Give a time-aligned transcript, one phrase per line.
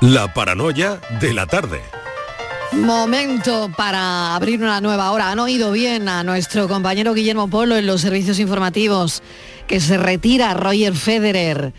[0.00, 1.80] La paranoia de la tarde.
[2.70, 5.32] Momento para abrir una nueva hora.
[5.32, 9.24] Han oído bien a nuestro compañero Guillermo Polo en los servicios informativos
[9.66, 11.72] que se retira Roger Federer.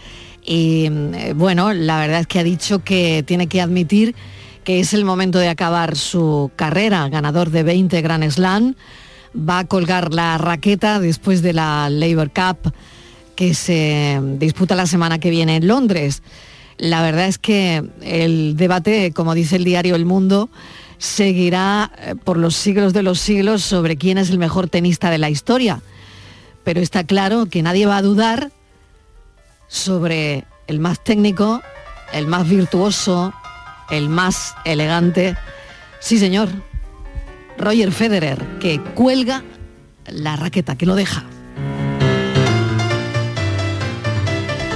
[0.43, 4.15] Y eh, bueno, la verdad es que ha dicho que tiene que admitir
[4.65, 8.75] que es el momento de acabar su carrera, ganador de 20 Grand Slam.
[9.33, 12.73] Va a colgar la raqueta después de la Labour Cup
[13.37, 16.21] que se disputa la semana que viene en Londres.
[16.79, 20.49] La verdad es que el debate, como dice el diario El Mundo,
[20.97, 25.17] seguirá eh, por los siglos de los siglos sobre quién es el mejor tenista de
[25.17, 25.81] la historia.
[26.63, 28.51] Pero está claro que nadie va a dudar
[29.67, 31.61] sobre el más técnico,
[32.13, 33.33] el más virtuoso,
[33.89, 35.35] el más elegante.
[35.99, 36.47] Sí, señor.
[37.57, 39.43] Roger Federer, que cuelga
[40.07, 41.25] la raqueta, que lo deja.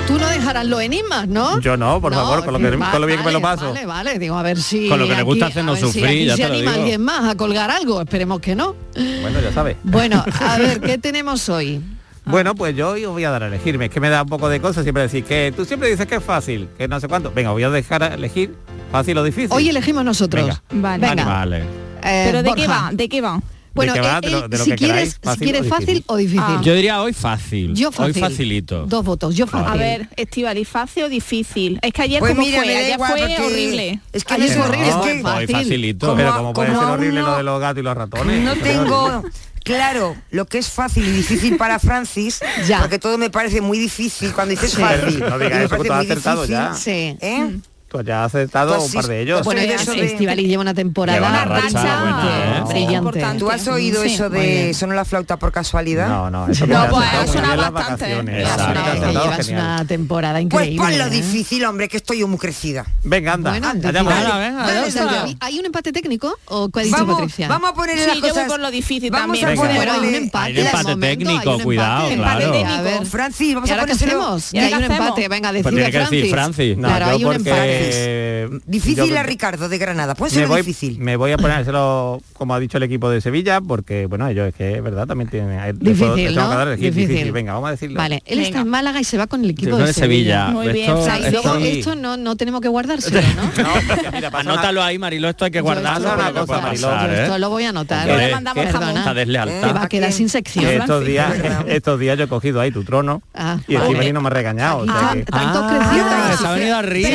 [0.08, 1.60] Tú no dejarás los enigmas, ¿no?
[1.62, 3.74] Yo no, por favor, con lo, que, va- con lo bien que me lo paso.
[3.74, 4.90] Vale, vale, digo, a ver si...
[4.90, 6.84] Con lo que le gusta hacernos si sufrir, aquí ya se te lo anima digo.
[6.84, 8.76] alguien más a colgar algo, esperemos que no.
[9.22, 9.78] Bueno, ya sabes.
[9.84, 11.82] Bueno, a ver, ¿qué tenemos hoy?
[12.26, 13.86] Bueno, pues yo hoy os voy a dar a elegirme.
[13.86, 16.16] Es que me da un poco de cosas siempre decir que tú siempre dices que
[16.16, 17.32] es fácil, que no sé cuánto.
[17.34, 18.56] Venga, voy a dejar a elegir
[18.92, 19.50] fácil o difícil.
[19.52, 20.44] Hoy elegimos nosotros.
[20.46, 20.64] Venga.
[20.72, 21.08] Vale.
[21.10, 21.26] Venga.
[21.26, 21.58] Vale.
[22.04, 22.82] Eh, ¿Pero de qué Borja.
[22.84, 22.90] va?
[22.94, 23.42] ¿De qué va?
[23.74, 24.18] Bueno, ¿De qué va?
[24.18, 25.86] eh, De lo- eh, de lo si que quieres, queráis, si fácil quieres o fácil
[25.88, 26.04] difícil.
[26.08, 26.44] o difícil.
[26.46, 26.62] Ah.
[26.64, 27.74] Yo diría hoy fácil.
[27.74, 28.16] Yo fácil.
[28.24, 28.86] Hoy facilito.
[28.86, 29.72] Dos votos, yo fácil.
[29.72, 31.80] A ver, Estivali, ¿fácil o difícil?
[31.82, 34.00] Es que ayer Pues como mira, fue, ayer fue horrible.
[34.12, 35.40] Es que Ayer no sé, horrible, es fue que fácil.
[35.56, 36.06] Hoy facilito.
[36.08, 38.44] Como- Pero como puede ser horrible no- lo de los gatos y los ratones.
[38.44, 39.24] no es tengo
[39.64, 42.80] claro lo que es fácil y difícil para Francis, Ya.
[42.82, 44.82] porque todo me parece muy difícil cuando dices Sí.
[44.82, 45.20] fácil.
[45.20, 46.74] No digas me eso, que parece tú has muy acertado difícil, ya.
[46.76, 47.18] Sí.
[47.22, 47.56] ¿eh?
[47.94, 49.44] Tú ya has acertado Pues un par sí, de ellos.
[49.44, 52.64] Bueno, ya eso de- Estivali lleva una temporada Lleva una racha buena, ¿eh?
[52.66, 52.94] Sí, brillante.
[52.96, 53.40] importante.
[53.40, 54.14] ¿Tú has oído Sí.
[54.16, 56.08] eso de sonó la flauta por casualidad?
[56.08, 58.40] No, no, eso No, pues, acertado suena bastante.
[58.42, 60.78] Exacto, llevas una temporada Pues increíble.
[60.78, 61.10] ponlo ¿eh?
[61.12, 62.86] difícil, hombre, que estoy yo muy crecida.
[63.04, 63.52] Venga, anda.
[63.52, 67.48] Bueno, que ¿Hay un empate técnico o qué ha dicho Vamos, Patricia?
[67.48, 68.48] vamos a poner Sí, las yo voy cosas.
[68.48, 69.46] por lo difícil vamos también.
[69.46, 70.38] a hay un empate.
[70.44, 72.54] Hay un empate técnico, cuidado, claro.
[72.66, 74.54] A ver, Francis, vamos ¿Y a ahora qué hacemos?
[74.54, 76.32] ¿Y Ya hay un empate, venga, Pues decide Francis.
[76.32, 76.78] Francis.
[76.78, 77.34] Claro, hay un
[77.84, 80.16] porque Difícil yo- a Ricardo de Granada.
[80.16, 80.98] Pues me ser voy, difícil.
[81.00, 84.54] me voy a ponérselo como ha dicho el equipo de Sevilla porque bueno ellos es
[84.56, 86.66] que es verdad también tienen Difícil, ¿no?
[86.76, 87.32] Difícil.
[87.32, 89.78] venga vamos a decirlo Vale, él está en Málaga y se va con el equipo
[89.78, 90.48] de, de Sevilla.
[90.48, 91.44] Muy bien, Esto- O sea, y Francis.
[91.44, 93.64] luego esto no, no tenemos que guardárselo, ¿no?
[93.64, 96.08] No, mira, una- Anótalo ahí, Marilo, esto hay que Yo guardarlo.
[96.08, 96.76] esto cosa, puede
[97.12, 97.24] ¿eh?
[97.24, 98.08] esto lo voy a anotar.
[98.08, 99.16] Le mandamos jamón.
[99.16, 99.76] Deslealtad.
[99.76, 100.66] va a quedar sin sección.
[100.66, 101.34] estos días
[101.68, 104.86] estos días yo he cogido ahí tu trono Ah, y el no me ha regañado
[104.88, 106.38] Ah, tanto Ah, crecido.
[106.38, 107.10] se ha venido arriba.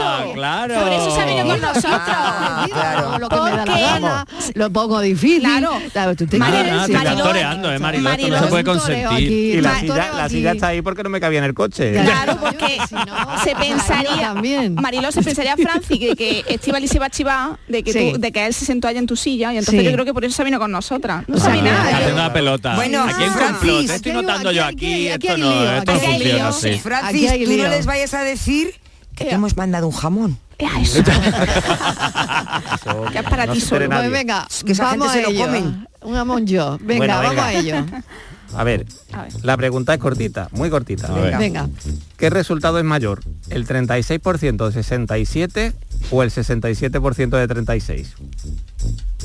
[0.00, 0.32] Eso.
[0.34, 0.74] Claro.
[0.80, 1.90] Por eso se ha venido con nosotros.
[2.52, 3.18] Ah, claro.
[3.18, 5.40] lo que me da la gana, lo pongo difícil.
[5.40, 5.78] Claro.
[5.92, 8.08] Claro, tú te Ah, no, sí, te estás Mariló- toreando, eh, Marilo.
[8.10, 9.30] Esto no Mariló- se puede consentir.
[9.30, 12.36] y la silla, la silla está ahí porque no me cabía en el coche Claro,
[12.40, 13.04] porque Si no,
[13.44, 14.74] se pensaría también.
[14.74, 18.12] Mariló se pensaría Franci que, que Estivali se va a chivar de que, Sí.
[18.14, 19.86] tú- de que él se sentó allá en tu silla y entonces Sí.
[19.86, 21.24] yo creo que por eso se vino con nosotras.
[21.28, 21.96] No sabe nada.
[21.96, 22.74] Haciendo la pelota.
[22.74, 23.90] Bueno, aquí hay complot.
[23.90, 26.78] Estoy notando yo aquí Esto no, lío, esto funciona así.
[26.78, 28.74] Francis, tú no les vayas a decir
[29.24, 30.38] que te hemos mandado un jamón.
[30.58, 31.00] Ya, eso.
[31.00, 31.04] Eso
[33.14, 33.88] Ya es para no ti solo.
[33.88, 34.08] nadie.
[34.10, 35.46] Pues venga, que esa vamos gente a se lo ello.
[35.46, 35.88] comen.
[36.02, 36.78] Un amón yo.
[36.80, 37.76] Venga, Bueno, vamos a ello.
[38.56, 39.32] a ver A ver.
[39.42, 41.08] la pregunta es cortita muy cortita.
[41.38, 41.68] Venga.
[42.16, 45.72] ¿qué resultado es mayor el 36% de 67
[46.10, 48.14] o el 67% de 36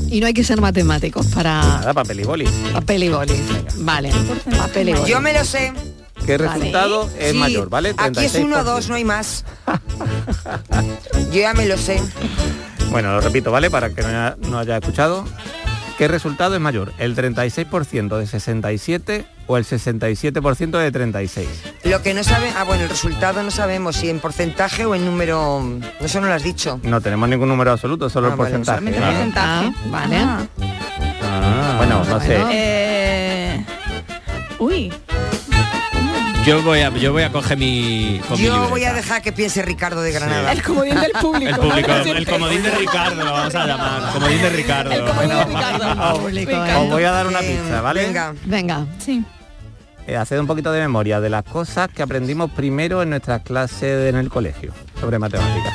[0.10, 3.34] Y no hay que ser matemáticos para nada papel y boli papel y boli.
[3.78, 4.12] Vale,
[4.58, 5.10] papel y boli.
[5.12, 5.74] Yo me lo sé.
[6.26, 7.94] ¿Qué resultado es Sí, mayor, vale?
[7.98, 9.46] Aquí es 1 2, no hay más.
[11.32, 12.02] Yo ya me lo sé.
[12.90, 13.70] Bueno, lo repito, ¿vale?
[13.70, 15.26] Para que no haya, no haya escuchado.
[15.98, 16.92] ¿Qué resultado es mayor?
[16.98, 21.48] ¿El 36% de 67 o el 67% de 36?
[21.86, 25.06] Lo que no sabe, ah bueno, el resultado no sabemos si en porcentaje o en
[25.06, 25.64] número,
[26.02, 26.82] eso no lo has dicho.
[26.84, 29.00] No tenemos ningún número absoluto, solo Ah, el vale, porcentaje.
[29.00, 29.14] ¿vale?
[29.16, 29.66] porcentaje.
[29.68, 30.18] Ah, vale.
[30.18, 30.48] Ah.
[31.24, 31.74] Ah.
[31.78, 32.28] Bueno, no sé.
[32.40, 32.50] Bueno.
[32.52, 32.95] Eh,
[36.46, 38.22] Yo voy a, yo voy a coger mi.
[38.28, 40.52] con Yo voy a dejar que piense Ricardo de Granada.
[40.52, 41.50] el comodín del público.
[41.50, 44.14] El público, el comodín de Ricardo lo vamos a llamar.
[44.14, 44.92] Comodín de Ricardo.
[44.92, 46.82] El comodín de Ricardo.
[46.84, 48.06] Os voy a dar una pizza, ¿vale?
[48.06, 48.34] Venga.
[48.46, 48.86] Venga.
[49.00, 49.24] Sí.
[50.08, 54.08] Eh, haced un poquito de memoria de las cosas que aprendimos primero en nuestras clases
[54.08, 55.74] en el colegio sobre matemáticas.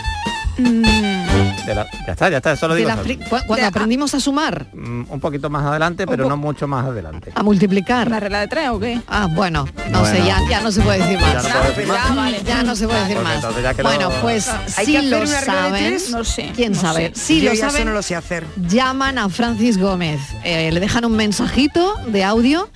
[1.66, 2.88] De la- ya está, ya está, eso lo De digo.
[2.88, 3.06] la solo.
[3.08, 6.86] fri- cu- cuando aprendimos a sumar, Mm, un poquito más adelante, pero no mucho más
[6.86, 7.32] adelante.
[7.34, 8.08] a multiplicar.
[8.10, 9.00] ¿La regla de tres o qué?
[9.08, 11.44] Ah, bueno, no sé, ya, ya no se puede decir Ya más.
[11.44, 12.08] no puedo decir más.
[12.08, 12.42] Ya, vale.
[12.46, 13.44] Ya no se puede decir más.
[13.82, 16.10] Bueno, pues ¿Hay si lo saben, tres?
[16.10, 16.52] No sé.
[16.54, 17.12] quién no sabe.
[17.14, 18.46] Si lo saben, no lo sé hacer.
[18.68, 22.68] llaman a Francis Gómez, eh, le dejan un mensajito de audio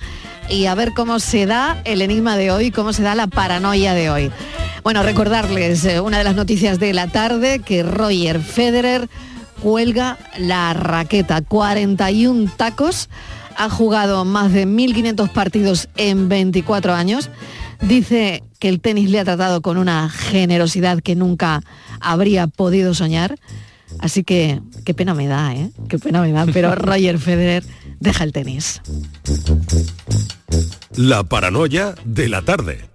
[0.49, 3.93] y a ver cómo se da el enigma de hoy, cómo se da la paranoia
[3.93, 4.31] de hoy.
[4.85, 9.09] Bueno, recordarles eh, una de las noticias de la tarde que Roger Federer
[9.59, 11.41] cuelga la raqueta.
[11.41, 13.09] 41 tacos,
[13.57, 17.31] ha jugado más de 1.500 partidos en 24 años.
[17.81, 21.63] Dice que el tenis le ha tratado con una generosidad que nunca
[21.99, 23.39] habría podido soñar.
[23.97, 25.71] Así que qué pena me da, ¿eh?
[25.89, 27.63] Qué pena me da, pero Roger Federer
[27.99, 28.83] deja el tenis.
[30.95, 32.94] La paranoia de la tarde.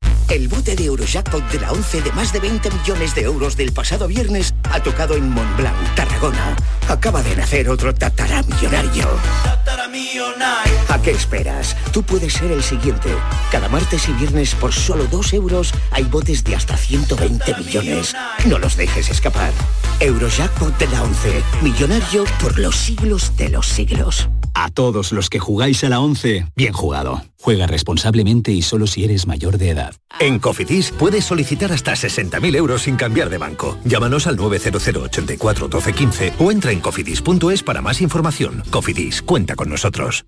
[0.31, 3.73] El bote de Eurojackpot de la 11 de más de 20 millones de euros del
[3.73, 6.55] pasado viernes ha tocado en Montblanc, Tarragona.
[6.87, 9.09] Acaba de nacer otro tataramillonario.
[10.87, 11.75] ¿A qué esperas?
[11.91, 13.09] Tú puedes ser el siguiente.
[13.51, 18.15] Cada martes y viernes por solo 2 euros hay botes de hasta 120 millones.
[18.45, 19.51] No los dejes escapar.
[19.99, 21.43] Eurojackpot de la 11.
[21.61, 24.29] Millonario por los siglos de los siglos.
[24.53, 27.23] A todos los que jugáis a la 11, bien jugado.
[27.39, 29.95] Juega responsablemente y solo si eres mayor de edad.
[30.19, 33.77] En Cofidis puedes solicitar hasta 60.000 euros sin cambiar de banco.
[33.83, 38.63] Llámanos al 900 84 12 15 o entra en cofidis.es para más información.
[38.69, 40.25] Cofidis, cuenta con nosotros.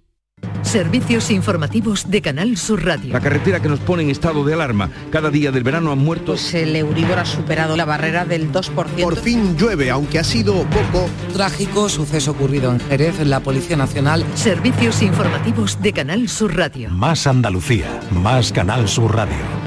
[0.61, 3.13] Servicios informativos de Canal Sur Radio.
[3.13, 4.89] La carretera que nos pone en estado de alarma.
[5.11, 6.33] Cada día del verano han muerto.
[6.33, 8.71] Pues el Euribor ha superado la barrera del 2%.
[9.01, 11.09] Por fin llueve, aunque ha sido poco.
[11.33, 14.25] Trágico suceso ocurrido en Jerez, en la Policía Nacional.
[14.35, 16.89] Servicios informativos de Canal Sur Radio.
[16.89, 19.63] Más Andalucía, más Canal Sur Radio.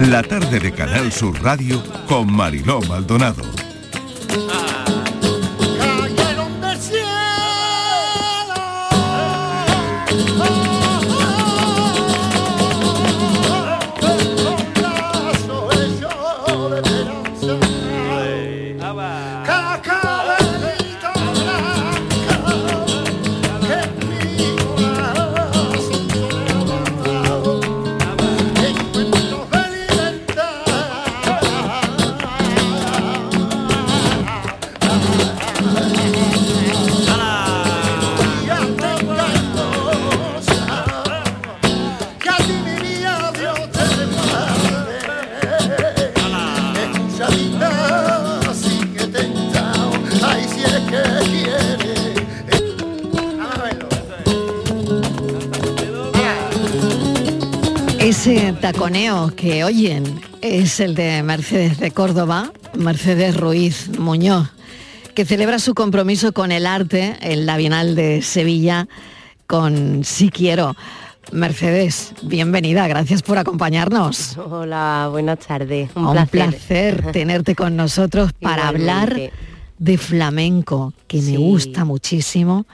[0.00, 3.63] La tarde de Canal Sur Radio con Mariló Maldonado.
[58.72, 64.48] Taconeo que oyen es el de Mercedes de Córdoba, Mercedes Ruiz Muñoz,
[65.14, 68.88] que celebra su compromiso con el arte en la Bienal de Sevilla
[69.46, 70.74] con Si Quiero.
[71.30, 74.38] Mercedes, bienvenida, gracias por acompañarnos.
[74.38, 75.90] Hola, buenas tardes.
[75.94, 77.04] Un, Un placer.
[77.12, 79.14] tenerte con nosotros para hablar
[79.78, 81.32] de flamenco, que sí.
[81.32, 82.64] me gusta muchísimo,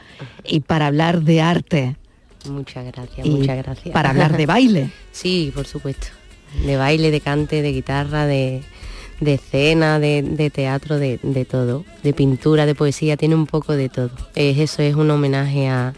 [0.44, 1.97] y para hablar de arte.
[2.49, 3.92] Muchas gracias, muchas gracias.
[3.92, 4.90] Para hablar de baile.
[5.12, 6.09] sí, por supuesto.
[6.64, 8.62] De baile, de cante, de guitarra, de,
[9.20, 11.85] de escena, de, de teatro, de, de, todo.
[12.02, 14.11] De pintura, de poesía, tiene un poco de todo.
[14.35, 15.94] Es, eso es un homenaje a,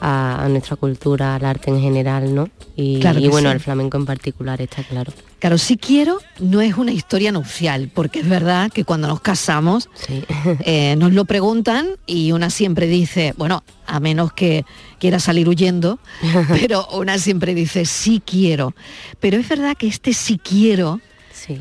[0.00, 2.48] a, a nuestra cultura, al arte en general, ¿no?
[2.76, 3.52] Y, Claro y que bueno, sí.
[3.54, 5.12] al flamenco en particular, está claro.
[5.38, 9.88] Claro, si quiero no es una historia nupcial, porque es verdad que cuando nos casamos
[10.60, 14.64] eh, nos lo preguntan y una siempre dice, bueno, a menos que
[14.98, 15.98] quiera salir huyendo,
[16.48, 18.74] pero una siempre dice sí quiero.
[19.18, 21.00] Pero es verdad que este sí quiero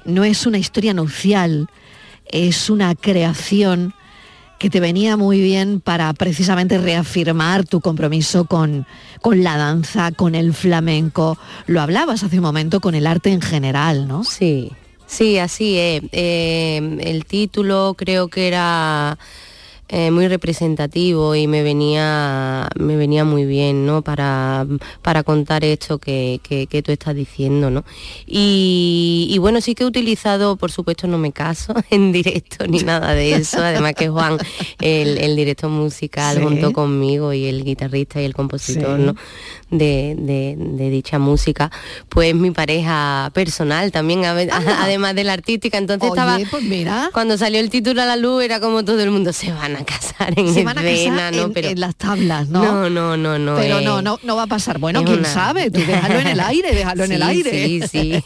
[0.06, 1.70] no es una historia nupcial,
[2.26, 3.94] es una creación
[4.60, 8.86] que te venía muy bien para precisamente reafirmar tu compromiso con,
[9.22, 11.38] con la danza, con el flamenco.
[11.66, 14.24] Lo hablabas hace un momento con el arte en general, ¿no?
[14.26, 14.72] Sí,
[15.08, 16.04] sí, así es.
[16.12, 19.18] Eh, el título creo que era
[19.92, 24.02] eh, muy representativo y me venía, me venía muy bien, ¿no?
[24.04, 24.66] Para,
[25.02, 27.84] para contar esto que, que, que tú estás diciendo, ¿no?
[28.28, 32.80] Y, y, bueno, sí que he utilizado, por supuesto no me caso en directo ni
[32.80, 34.38] nada de eso, además que Juan,
[34.80, 36.44] el, el director musical Sí.
[36.44, 39.04] junto conmigo y el guitarrista y el compositor, Sí.
[39.06, 39.16] ¿no?
[39.72, 41.72] De, de- de dicha música,
[42.10, 44.32] pues mi pareja personal también, a-
[44.84, 47.10] además de la artística, entonces Oye, estaba, pues mira.
[47.14, 49.79] cuando salió el título a la luz era como todo el mundo se van a
[49.86, 51.42] casar en Se van a escena, casar ¿no?
[51.44, 52.64] en, Pero en las tablas, ¿no?
[52.64, 53.56] no, no, no, no.
[53.56, 54.80] Pero eh, no, no, no va a pasar.
[54.80, 57.52] Bueno, quién una- sabe, tú déjalo en el aire, déjalo en el Sí, aire.
[57.52, 58.24] Sí, sí,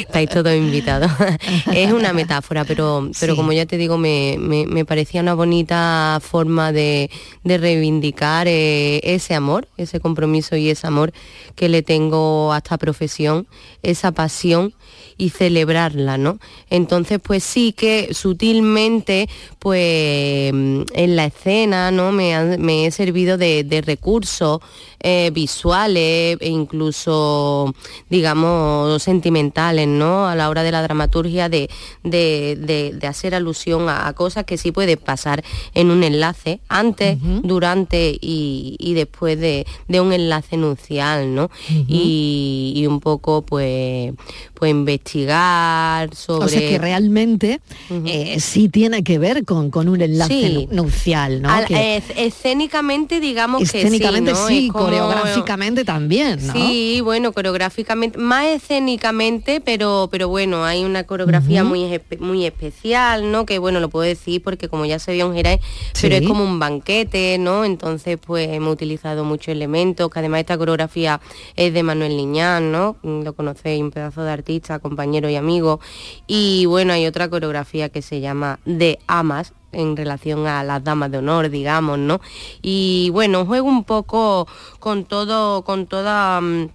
[0.00, 1.10] estáis todos invitados.
[1.74, 3.36] es una metáfora, pero, pero Sí.
[3.36, 7.10] como ya te digo, me, me- me parecía una bonita forma de,
[7.44, 11.12] de reivindicar eh, ese amor, ese compromiso y ese amor
[11.54, 13.46] que le tengo a esta profesión,
[13.82, 14.74] esa pasión
[15.16, 16.38] y celebrarla, ¿no?
[16.70, 19.28] Entonces, pues sí que sutilmente,
[19.58, 20.52] pues
[20.92, 22.12] en la escena, ¿no?
[22.12, 24.60] Me, han- me he servido de, de recursos
[25.00, 27.74] eh, visuales e incluso,
[28.10, 30.26] digamos, sentimentales, ¿no?
[30.26, 31.70] A la hora de la dramaturgia de,
[32.02, 35.44] de- de- de hacer alusión a, a cosas que sí puede pasar
[35.74, 41.50] en un enlace, antes, durante y, y después de, de un enlace nuncial, ¿no?
[41.86, 44.12] y, y un poco, pues,
[44.54, 46.44] pues investigar sobre...
[46.44, 47.60] O sea que realmente
[48.06, 50.67] eh, sí tiene que ver con, con un enlace Sí.
[50.70, 51.50] Nu- nupcial, ¿no?
[51.50, 54.48] Al- Que escénicamente digamos escénicamente que sí, ¿no?
[54.48, 56.52] sí, como- coreográficamente también, ¿no?
[56.52, 63.30] Sí, bueno, coreográficamente, más escénicamente, pero, pero bueno, hay una coreografía muy, espe- muy especial,
[63.30, 63.44] ¿no?
[63.46, 65.60] Que bueno, lo puedo decir porque como ya se vio en Jerez,
[66.00, 67.64] pero es como un banquete, ¿no?
[67.64, 71.20] Entonces, pues hemos utilizado muchos elementos, que además esta coreografía
[71.56, 72.96] es de Manuel Liñán, ¿no?
[73.02, 75.80] Lo conocéis, un pedazo de artista, compañero y amigo.
[76.26, 81.10] Y bueno, hay otra coreografía que se llama De Amas, en relación a las damas
[81.10, 82.20] de honor, digamos, ¿no?
[82.62, 84.46] Y bueno, juego un poco
[84.80, 86.70] con todo, con toda mm,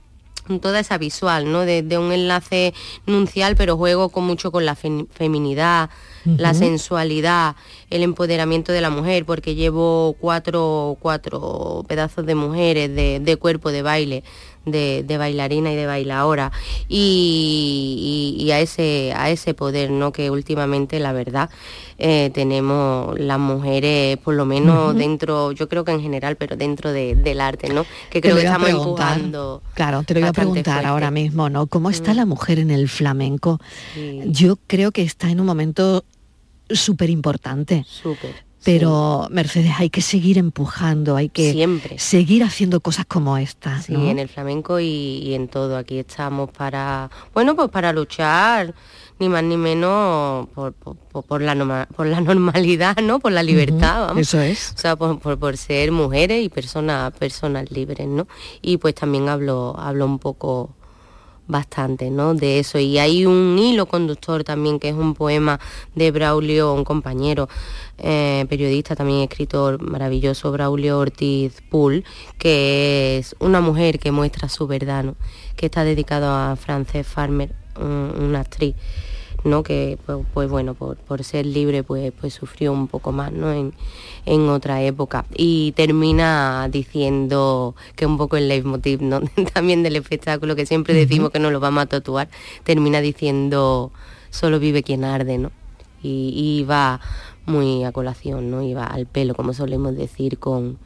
[0.61, 1.61] toda esa visual, ¿no?
[1.61, 2.73] De, de un enlace
[3.05, 5.89] nuncial, pero juego con mucho con la fe- feminidad,
[6.25, 7.55] la sensualidad,
[7.89, 13.71] el empoderamiento de la mujer, porque llevo cuatro, cuatro pedazos de mujeres de, de cuerpo
[13.71, 14.23] de baile,
[14.65, 16.51] de, de bailarina y de bailadora,
[16.87, 20.11] y, y- y a ese, a ese poder, ¿no?
[20.11, 21.49] Que últimamente, la verdad,
[22.05, 26.91] eh, tenemos las mujeres, por lo menos dentro, yo creo que en general, pero dentro
[26.91, 27.85] de- del arte, ¿no?
[28.09, 29.63] Que creo que estamos empujando.
[29.73, 30.87] Claro, te lo iba a preguntar fuerte.
[30.89, 31.67] ahora mismo, ¿no?
[31.67, 32.17] ¿Cómo está Mm.
[32.17, 33.59] la mujer en el flamenco?
[33.93, 34.19] Sí.
[34.25, 36.03] Yo creo que está en un momento
[36.69, 37.85] súper importante.
[38.63, 41.99] Pero, Mercedes, hay que seguir empujando, hay que Siempre.
[41.99, 44.05] seguir haciendo cosas como estas, Sí, ¿no?
[44.09, 45.75] en el flamenco y, y en todo.
[45.77, 48.73] Aquí estamos para, bueno, pues para luchar,
[49.19, 53.19] ni más ni menos por, por- por- por la, norma- por la normalidad, ¿no?
[53.19, 54.21] Por la libertad, vamos.
[54.21, 54.73] eso es.
[54.75, 58.27] O sea, por, por- por ser mujeres y personas, personas libres, ¿no?
[58.61, 60.73] Y pues también hablo, hablo un poco
[61.47, 62.33] bastante, ¿no?
[62.33, 62.79] De eso.
[62.79, 65.59] Y hay un hilo conductor también, que es un poema
[65.95, 67.49] de Braulio, un compañero
[67.97, 72.03] eh, periodista, también escritor maravilloso, Braulio Ortiz Pool,
[72.37, 75.15] que es una mujer que muestra su verdad, ¿no?
[75.55, 78.75] Que está dedicado a Frances Farmer, un- una actriz.
[79.43, 79.63] ¿No?
[79.63, 83.51] que pues, pues bueno por, por ser libre pues pues sufrió un poco más ¿no?
[83.51, 83.73] en,
[84.25, 89.21] en otra época y termina diciendo que un poco el leitmotiv ¿no?
[89.53, 92.29] también del espectáculo que siempre decimos que no lo vamos a tatuar
[92.63, 93.91] termina diciendo
[94.29, 95.51] solo vive quien arde ¿no?
[96.01, 96.99] y, y va
[97.45, 98.63] muy a colación ¿no?
[98.63, 100.77] y va al pelo como solemos decir con,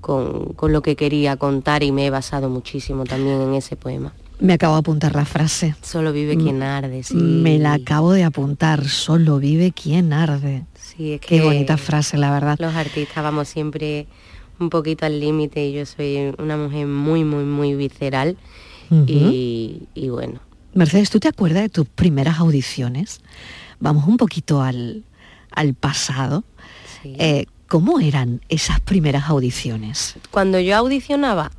[0.00, 4.12] con, con lo que quería contar y me he basado muchísimo también en ese poema
[4.42, 5.74] Me acabo de apuntar la frase.
[5.82, 7.14] solo vive quien arde sí.
[7.14, 8.86] Me la acabo de apuntar.
[8.88, 10.64] Solo vive quien arde.
[10.74, 12.56] Sí, es Qué que bonita frase, la verdad.
[12.58, 14.06] Los artistas vamos siempre
[14.58, 18.36] un poquito al límite y yo soy una mujer muy, muy, muy visceral
[18.90, 20.40] y bueno,
[20.74, 23.20] Mercedes, ¿tú te acuerdas de tus primeras audiciones?
[23.78, 25.04] Vamos un poquito al,
[25.50, 26.44] al pasado.
[27.04, 30.16] Eh, ¿Cómo eran esas primeras audiciones?
[30.30, 31.50] cuando yo audicionaba,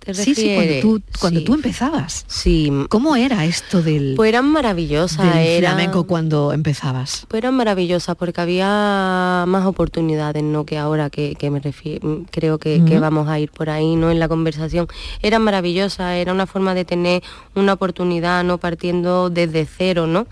[0.00, 1.46] ¿te Sí, sí, cuando tú, cuando Sí.
[1.46, 2.24] tú empezabas.
[2.26, 2.72] Sí.
[2.88, 7.26] ¿Cómo era esto del, Pues eran maravillosas, del eran- flamenco cuando empezabas?
[7.28, 10.64] Pues eran maravillosas porque había más oportunidades, ¿no?
[10.64, 14.10] Que ahora que, que me refiero, creo que, que vamos a ir por ahí, ¿no?
[14.10, 14.88] En la conversación.
[15.22, 17.22] Eran maravillosas, era una forma de tener
[17.54, 18.58] una oportunidad, ¿no?
[18.58, 20.26] Partiendo desde cero, ¿no?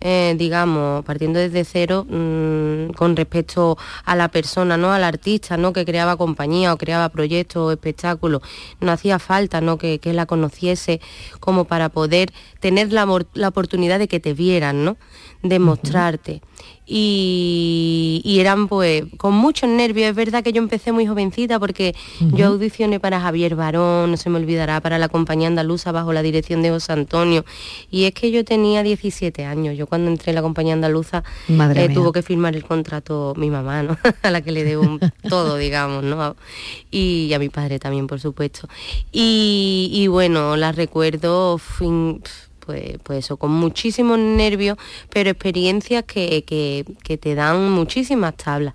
[0.00, 4.92] Eh, digamos, partiendo desde cero mm, con respecto a la persona, ¿no?
[4.92, 5.72] Al artista, ¿no?
[5.72, 8.42] Que creaba compañía o creaba proyectos o espectáculos.
[8.80, 9.76] No hacía falta, ¿no?
[9.76, 11.00] Que, que la conociese
[11.40, 14.96] como para poder tener la, la oportunidad de que te vieran, ¿no?
[15.42, 16.42] De mostrarte.
[16.90, 20.08] Y, y eran pues con muchos nervios.
[20.10, 21.94] Es verdad que yo empecé muy jovencita porque
[22.32, 26.22] yo audicioné para Javier Barón, no se me olvidará, para la compañía andaluza bajo la
[26.22, 27.44] dirección de José Antonio.
[27.90, 29.76] Y es que yo tenía 17 años.
[29.76, 33.50] Yo cuando entré en la compañía andaluza Madre eh, tuvo que firmar el contrato mi
[33.50, 33.96] mamá, ¿no?
[34.22, 36.36] a la que le debo un- todo, digamos, ¿no?
[36.90, 38.68] Y a mi padre también, por supuesto.
[39.12, 42.22] Y, y bueno, la recuerdo fin-
[42.68, 44.76] pues, pues eso, con muchísimos nervios,
[45.08, 48.74] pero experiencias que, que- que te dan muchísimas tablas.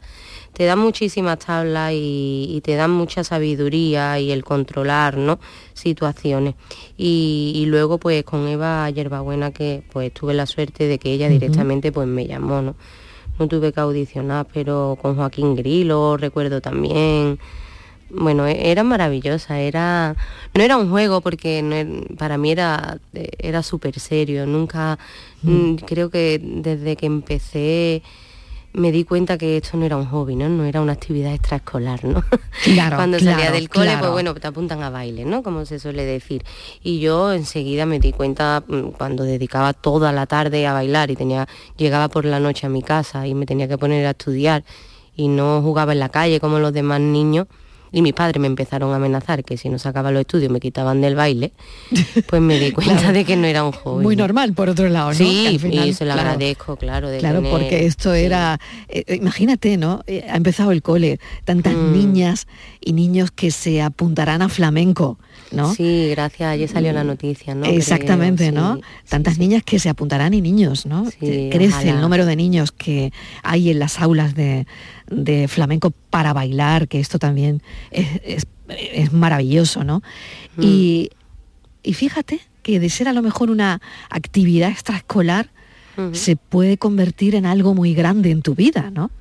[0.53, 5.39] Te dan muchísimas tablas y, y te dan mucha sabiduría y el controlar, ¿no?
[5.73, 6.55] Situaciones.
[6.97, 11.27] Y, y luego pues con Eva Yerbabuena que pues tuve la suerte de que ella
[11.29, 12.75] directamente pues me llamó, ¿no?
[13.39, 17.37] No tuve que audicionar, pero con Joaquín Grilo recuerdo también
[18.13, 20.15] bueno, e- era maravillosa, era
[20.53, 24.97] no era un juego porque no er- para mí era eh, era súper serio, nunca
[25.43, 28.01] mm, creo que desde que empecé
[28.75, 30.49] me di cuenta que esto no era un hobby, ¿no?
[30.49, 32.23] No era una actividad extraescolar, ¿no?
[32.63, 33.99] Claro, Cuando salía del cole, claro.
[33.99, 35.43] pues bueno, te apuntan a baile, ¿no?
[35.43, 36.43] Como se suele decir.
[36.81, 41.15] Y yo enseguida me di cuenta mm, cuando dedicaba toda la tarde a bailar y
[41.15, 44.63] tenía llegaba por la noche a mi casa y me tenía que poner a estudiar
[45.15, 47.45] y no jugaba en la calle como los demás niños.
[47.93, 50.99] Y mis padres me empezaron a amenazar que si no sacaba los estudios me quitaban
[50.99, 51.53] del baile,
[52.27, 53.13] pues me di cuenta Claro.
[53.13, 54.03] de que no era un hobby.
[54.03, 54.23] Muy ¿no?
[54.23, 55.13] normal, por otro lado, ¿no?
[55.13, 57.09] Sí, Que al final, y se lo claro, agradezco, claro.
[57.09, 58.59] De Claro, tener- porque esto era,
[58.89, 60.01] eh, eh, imagínate, ¿no?
[60.07, 61.93] Eh, ha empezado el cole, tantas Mm.
[61.93, 62.47] niñas
[62.81, 65.19] y niños que se apuntarán a flamenco,
[65.51, 65.73] ¿no?
[65.73, 67.65] Sí, gracias, ayer salió la noticia, ¿no?
[67.67, 68.75] Exactamente, Creo, ¿no?
[68.77, 68.81] sí.
[69.07, 71.03] Tantas niñas que se apuntarán y niños, ¿no?
[71.19, 71.91] Crece ojalá.
[71.91, 74.65] el número de niños que hay en las aulas de,
[75.15, 80.01] de flamenco para bailar, que esto también es, es- es maravilloso, ¿no?
[80.57, 80.61] Mm.
[80.63, 81.09] Y,
[81.83, 85.49] y fíjate que de ser a lo mejor una actividad extraescolar,
[86.13, 89.11] se puede convertir en algo muy grande en tu vida, ¿no?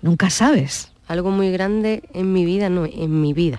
[0.00, 0.92] Nunca sabes.
[1.08, 3.58] Algo muy grande en mi vida, no, en mi vida.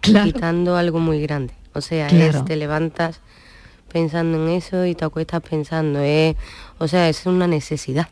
[0.00, 0.32] Claro.
[0.32, 1.54] Quitando algo muy grande.
[1.74, 2.38] O sea, Claro.
[2.40, 3.20] es, te levantas
[3.92, 6.34] pensando en eso y te acuestas pensando, es,
[6.78, 8.08] o sea, es una necesidad.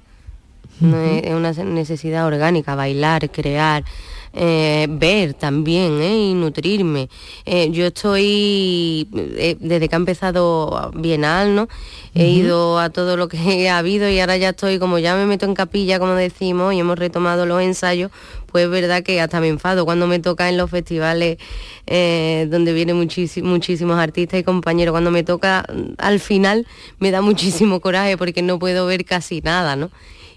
[0.81, 1.21] No Ujú.
[1.25, 3.85] es, una necesidad orgánica, bailar, crear,
[4.33, 6.17] eh, ver también ¿eh?
[6.31, 7.09] y nutrirme.
[7.45, 11.69] Eh, yo estoy, eh, desde que ha empezado Bienal, ¿no?
[12.15, 15.27] He ido a todo lo que ha habido y ahora ya estoy, como ya me
[15.27, 18.11] meto en capilla, como decimos, y hemos retomado los ensayos,
[18.47, 21.39] pues es verdad que hasta me enfado cuando me toca en los festivales
[21.87, 24.93] eh, donde vienen muchísi- muchísimos artistas y compañeros.
[24.93, 25.65] Cuando me toca
[25.99, 26.67] al final
[27.01, 29.91] me da muchísimo coraje porque no puedo ver casi nada, ¿no?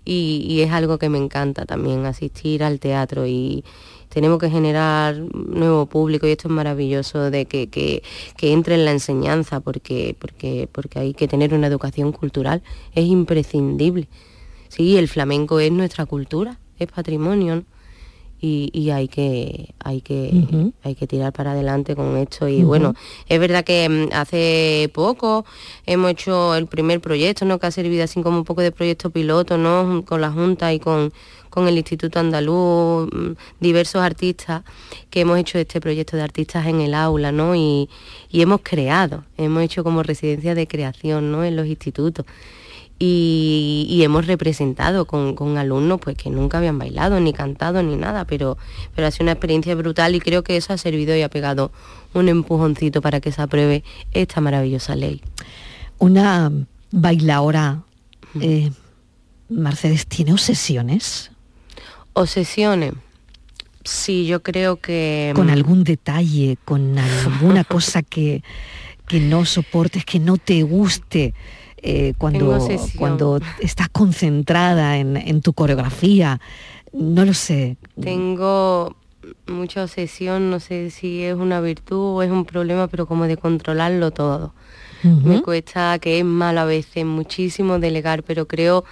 [0.06, 3.64] Y, es algo que me encanta también, asistir al teatro y
[4.10, 8.04] tenemos que generar nuevo público y esto es maravilloso de que, que,
[8.38, 12.62] que entre en la enseñanza porque, porque, porque hay que tener una educación cultural,
[12.94, 14.08] es imprescindible.
[14.68, 17.64] Sí, el flamenco es nuestra cultura, es patrimonio.
[18.44, 22.50] Y, y hay que hay que hay que tirar para adelante con esto.
[22.50, 22.94] Y bueno
[23.30, 25.46] es verdad que mm, hace poco
[25.86, 29.12] hemos hecho el primer proyecto no que ha servido así como un poco de proyecto
[29.12, 31.14] piloto no con la junta y con
[31.50, 34.64] con el Instituto Andaluz, mm, diversos artistas
[35.10, 37.56] que hemos hecho este proyecto de artistas en el aula, ¿no?
[37.56, 37.90] Y,
[38.32, 41.44] y hemos creado, hemos hecho como residencia de creación, ¿no?
[41.44, 42.26] En los institutos
[43.00, 47.96] y, y hemos representado con, con alumnos pues que nunca habían bailado ni cantado ni
[47.96, 48.58] nada pero
[48.96, 51.72] pero ha sido una experiencia brutal y creo que eso ha servido y ha pegado
[52.14, 55.22] un empujoncito para que se apruebe esta maravillosa ley
[55.98, 56.52] Una
[56.92, 57.84] bailaora,
[58.40, 58.72] eh,
[59.50, 61.32] Mercedes, ¿tiene obsesiones?
[62.14, 62.94] obsesiones
[63.84, 68.44] sí yo creo que Con mm, algún detalle, con alguna cosa que,
[69.08, 71.34] que no soportes, que no te guste.
[71.84, 72.58] Eh, cuando,
[72.98, 76.40] cuando estás concentrada en, en tu coreografía,
[76.94, 77.78] no lo sé.
[78.02, 78.96] Tengo
[79.48, 83.38] mucha obsesión, no sé si es una virtud o es un problema, pero como de
[83.38, 84.54] controlarlo todo.
[85.04, 88.86] Me cuesta, que es malo a veces, muchísimo delegar, pero creo,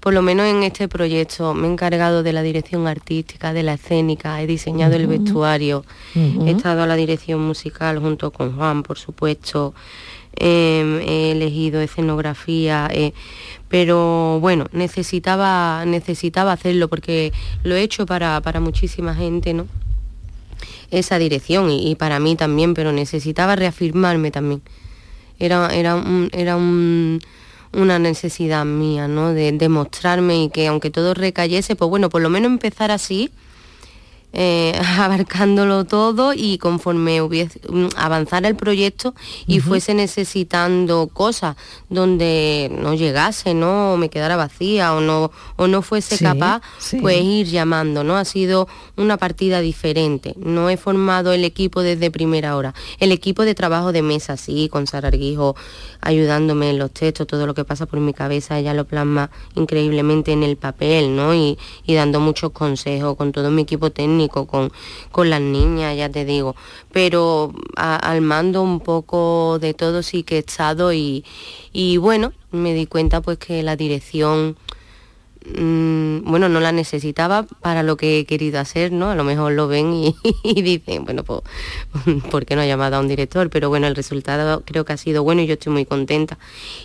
[0.00, 3.74] por lo menos en este proyecto, me he encargado de la dirección artística, de la
[3.74, 5.84] escénica, he diseñado el vestuario,
[6.14, 9.74] he estado a la dirección musical junto con Juan, por supuesto,
[10.40, 13.12] eh, he elegido escenografía, eh,
[13.68, 17.32] pero bueno, necesitaba, necesitaba hacerlo porque
[17.64, 19.66] lo he hecho para, para muchísima gente, ¿no?
[20.90, 24.62] Esa dirección y, para mí también, pero necesitaba reafirmarme también.
[25.38, 27.20] Era, era, un- era un-
[27.72, 29.34] una necesidad mía, ¿no?
[29.34, 33.30] De demostrarme y que aunque todo recayese, pues bueno, por lo menos empezar así,
[34.40, 39.12] eh, abarcándolo todo y conforme hubiese, mm, avanzara el proyecto
[39.48, 41.56] y fuese necesitando cosas
[41.88, 43.94] donde no llegase, ¿no?
[43.94, 46.98] O me quedara vacía o no, o no fuese Sí, capaz, sí.
[47.00, 48.16] pues ir llamando, ¿no?
[48.16, 50.34] Ha sido una partida diferente.
[50.38, 52.74] No he formado el equipo desde primera hora.
[53.00, 55.56] El equipo de trabajo de mesa, sí, con Sara Arguijo
[56.00, 60.30] ayudándome en los textos, todo lo que pasa por mi cabeza, ella lo plasma increíblemente
[60.32, 61.34] en el papel, ¿no?
[61.34, 64.72] Y, y dando muchos consejos con todo mi equipo técnico, con,
[65.10, 66.54] con las niñas, ya te digo.
[66.92, 71.24] Pero al mando un poco de todo sí que he estado y,
[71.72, 74.56] y bueno, me di cuenta pues que la dirección
[75.58, 79.10] mm, bueno, no la necesitaba para lo que he querido hacer, ¿no?
[79.10, 81.42] A lo mejor lo ven y, y dicen, bueno, pues,
[82.30, 83.50] ¿por qué no ha llamado a un director?
[83.50, 86.38] Pero bueno, el resultado creo que ha sido bueno y yo estoy muy contenta.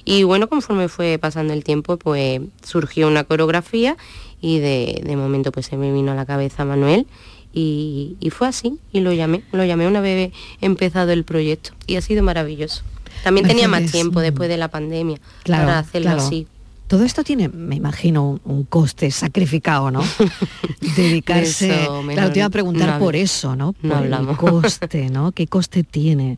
[0.06, 3.98] Y bueno, conforme fue pasando el tiempo, pues surgió una coreografía
[4.42, 7.08] y de, de momento pues se me vino a la cabeza Manuel
[7.54, 11.96] y, y fue así y lo llamé, lo llamé una vez empezado el proyecto y
[11.96, 12.84] ha sido maravilloso.
[13.24, 14.24] También tenía más tiempo mm.
[14.24, 16.22] después de la pandemia Claro, para hacerlo claro.
[16.24, 16.48] así.
[16.88, 20.04] Todo esto tiene, me imagino, un, un coste sacrificado, ¿no?
[20.96, 21.68] Dedicarse.
[21.68, 23.74] De eso claro, te iba a preguntar no por eso, ¿no?
[23.82, 24.38] no Por el hablamos.
[24.38, 25.32] coste, ¿no?
[25.32, 26.38] ¿Qué coste tiene?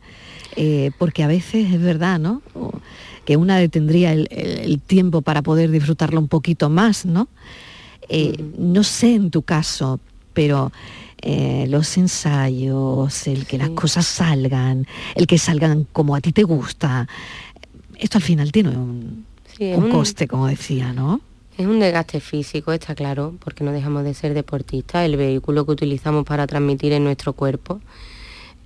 [0.56, 2.42] Eh, porque a veces es verdad, ¿no?
[3.26, 7.28] Que una detendría el, el- el tiempo para poder disfrutarlo un poquito más, ¿no?
[8.08, 10.00] Eh, No sé en tu caso,
[10.34, 10.72] pero
[11.26, 16.44] eh, los ensayos, el que las cosas salgan, el que salgan como a ti te
[16.44, 17.08] gusta,
[17.98, 19.26] esto al final tiene un,
[19.58, 21.22] Sí, un un- coste, como decía, ¿no?
[21.58, 25.72] Es un desgaste físico, está claro, porque no dejamos de ser deportistas, el vehículo que
[25.72, 27.80] utilizamos para transmitir en nuestro cuerpo.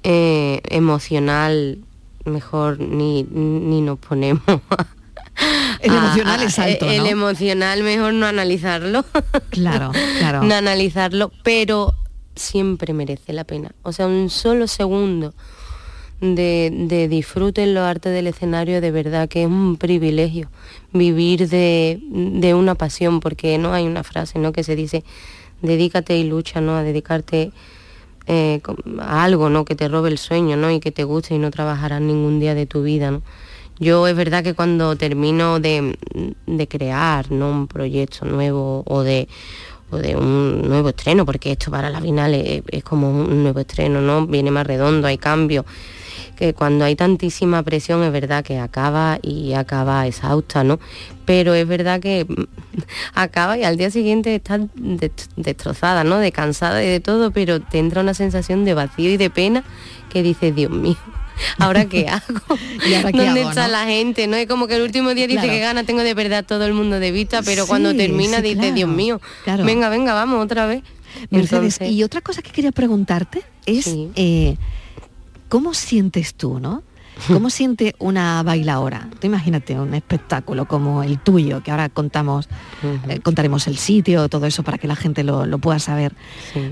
[0.04, 1.78] Eh, emocional,
[2.26, 4.41] mejor ni, ni nos ponemos.
[5.82, 9.06] El emocional a- es alto, El emocional, mejor no analizarlo.
[9.50, 10.43] Claro, claro.
[10.43, 11.93] no analizarlo, pero
[12.39, 13.71] siempre merece la pena.
[13.84, 15.34] O sea, un solo segundo
[16.21, 20.49] de, de disfrute en los artes del escenario, de verdad que es un privilegio
[20.91, 24.52] vivir de, de una pasión, porque no hay una frase ¿no?
[24.52, 25.04] que se dice,
[25.62, 26.75] dedícate y lucha, ¿no?
[26.75, 27.52] A dedicarte
[28.28, 28.62] eh,
[28.99, 29.65] a algo, ¿no?
[29.65, 30.71] Que te robe el sueño, ¿no?
[30.71, 33.21] Y que te guste y no trabajarás ningún día de tu vida, ¿no?
[33.80, 35.97] Yo es verdad que cuando termino de,
[36.45, 37.49] de crear ¿no?
[37.49, 39.30] un proyecto nuevo o de,
[39.91, 44.02] o de un nuevo estreno, porque esto para la final es, como un nuevo estreno,
[44.02, 44.25] ¿no?
[44.28, 45.65] Viene más redondo, hay cambios.
[46.36, 50.80] Que cuando hay tantísima presión es verdad que acaba y acaba exhausta, ¿no?
[51.25, 52.43] Pero es verdad que mm,
[53.13, 56.17] acaba y al día siguiente estás de- destrozada, ¿no?
[56.17, 59.63] De cansada y de todo, pero te entra una sensación de vacío y de pena
[60.10, 60.95] que dices, Dios mío,
[61.58, 62.58] ¿ahora qué hago?
[62.89, 63.71] ¿Y ahora qué ¿Dónde hago, está no?
[63.73, 64.28] la gente?
[64.28, 64.36] ¿no?
[64.36, 65.54] Es como que el último día dice Claro.
[65.54, 68.56] que gana tengo de verdad todo el mundo de vista, pero cuando termina sí, dice,
[68.58, 69.63] claro, Dios mío, claro.
[69.65, 70.84] venga, venga, vamos otra vez.
[71.32, 74.58] Mercedes, Entonces- y otra cosa que quería preguntarte es eh,
[75.47, 76.84] ¿cómo sientes tú, no?
[77.28, 79.10] ¿Cómo siente una bailaora?
[79.19, 82.47] Tú imagínate un espectáculo como el tuyo, que ahora contamos,
[83.10, 86.13] eh, contaremos el sitio, todo eso para que la gente lo, lo pueda saber.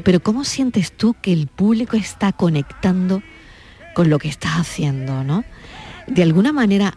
[0.06, 3.21] Pero ¿cómo sientes tú que el público está conectando
[3.98, 5.44] con lo que estás haciendo, no?
[6.06, 6.94] De alguna manera,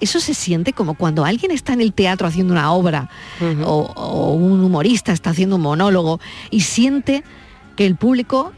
[0.00, 3.10] eso se siente como cuando alguien está en el teatro haciendo una obra
[3.62, 6.18] o, o un humorista está haciendo un monólogo
[6.50, 7.22] y siente
[7.76, 8.52] que el público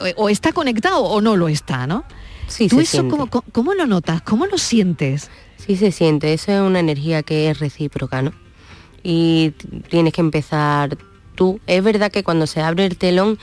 [0.00, 2.02] o, o está conectado o no lo está, ¿no?
[2.48, 4.20] Sí, ¿Tú eso cómo, cómo- lo notas?
[4.22, 5.30] ¿Cómo lo sientes?
[5.56, 8.32] Sí se siente, eso es una energía que es recíproca, ¿no?
[9.04, 9.52] Y
[9.88, 10.98] tienes que empezar
[11.36, 11.60] tú.
[11.68, 13.38] Es verdad que cuando se abre el telón,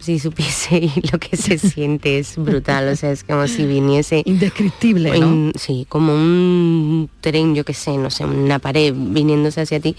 [0.00, 4.22] si supiese lo que se siente es brutal, o sea, es como si viniese...
[4.24, 5.52] Indescriptible, ¿no?
[5.56, 9.96] sí, como un tren, yo qué sé, no sé, una pared viniéndose hacia ti.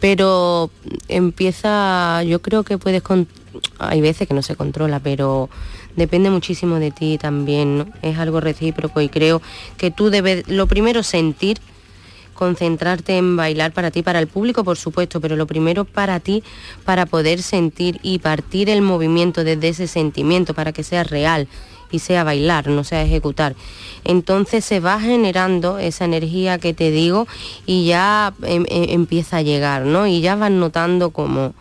[0.00, 0.70] Pero
[1.08, 3.02] empieza, yo creo que puedes...
[3.02, 3.28] con-
[3.78, 5.48] Hay veces que no se controla, pero
[5.96, 7.86] depende muchísimo de ti también, ¿no?
[8.02, 9.40] Es algo recíproco y creo
[9.76, 11.58] que tú debes, lo primero, sentir
[12.34, 16.42] concentrarte en bailar para ti, para el público por supuesto, pero lo primero para ti,
[16.84, 21.48] para poder sentir y partir el movimiento desde ese sentimiento, para que sea real
[21.90, 23.54] y sea bailar, no sea ejecutar.
[24.04, 27.26] Entonces se va generando esa energía que te digo
[27.66, 30.06] y ya em- em- empieza a llegar, ¿no?
[30.06, 31.54] Y ya vas notando como,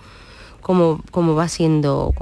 [0.61, 2.13] como, como va siendo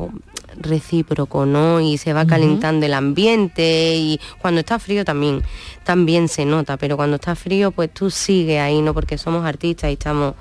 [0.57, 1.79] recíproco, ¿no?
[1.79, 5.43] Y se va calentando el ambiente y cuando está frío también,
[5.83, 8.93] también se nota, pero cuando está frío pues tú sigues ahí, ¿no?
[8.93, 10.35] Porque somos artistas y estamos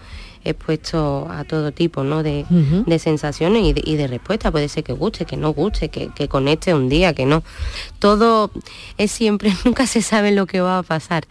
[0.44, 2.22] expuesto a todo tipo ¿no?
[2.22, 4.50] de, de sensaciones y de, y de respuesta.
[4.50, 7.42] Puede ser que guste, que no guste, que, que conecte un día, que no.
[7.98, 8.50] Todo
[8.98, 11.24] es siempre, nunca se sabe lo que va a pasar.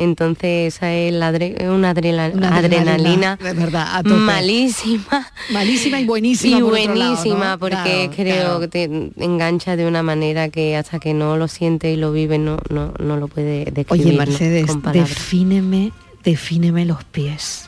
[0.00, 1.90] Entonces esa es la adre- una,
[2.32, 5.26] Una adrenalina, de verdad, a malísima.
[5.50, 6.58] Malísima y buenísima.
[6.58, 7.58] Y por otro lado, buenísima, ¿no?
[7.58, 8.60] porque Claro, creo claro.
[8.60, 8.84] que te
[9.24, 12.94] engancha de una manera que hasta que no lo siente y lo vive no, no,
[13.00, 13.86] no lo puede describir.
[14.06, 14.18] Oye, ¿no?
[14.18, 15.08] Mercedes, palabras.
[15.08, 15.90] defíneme,
[16.22, 17.67] defíneme los pies.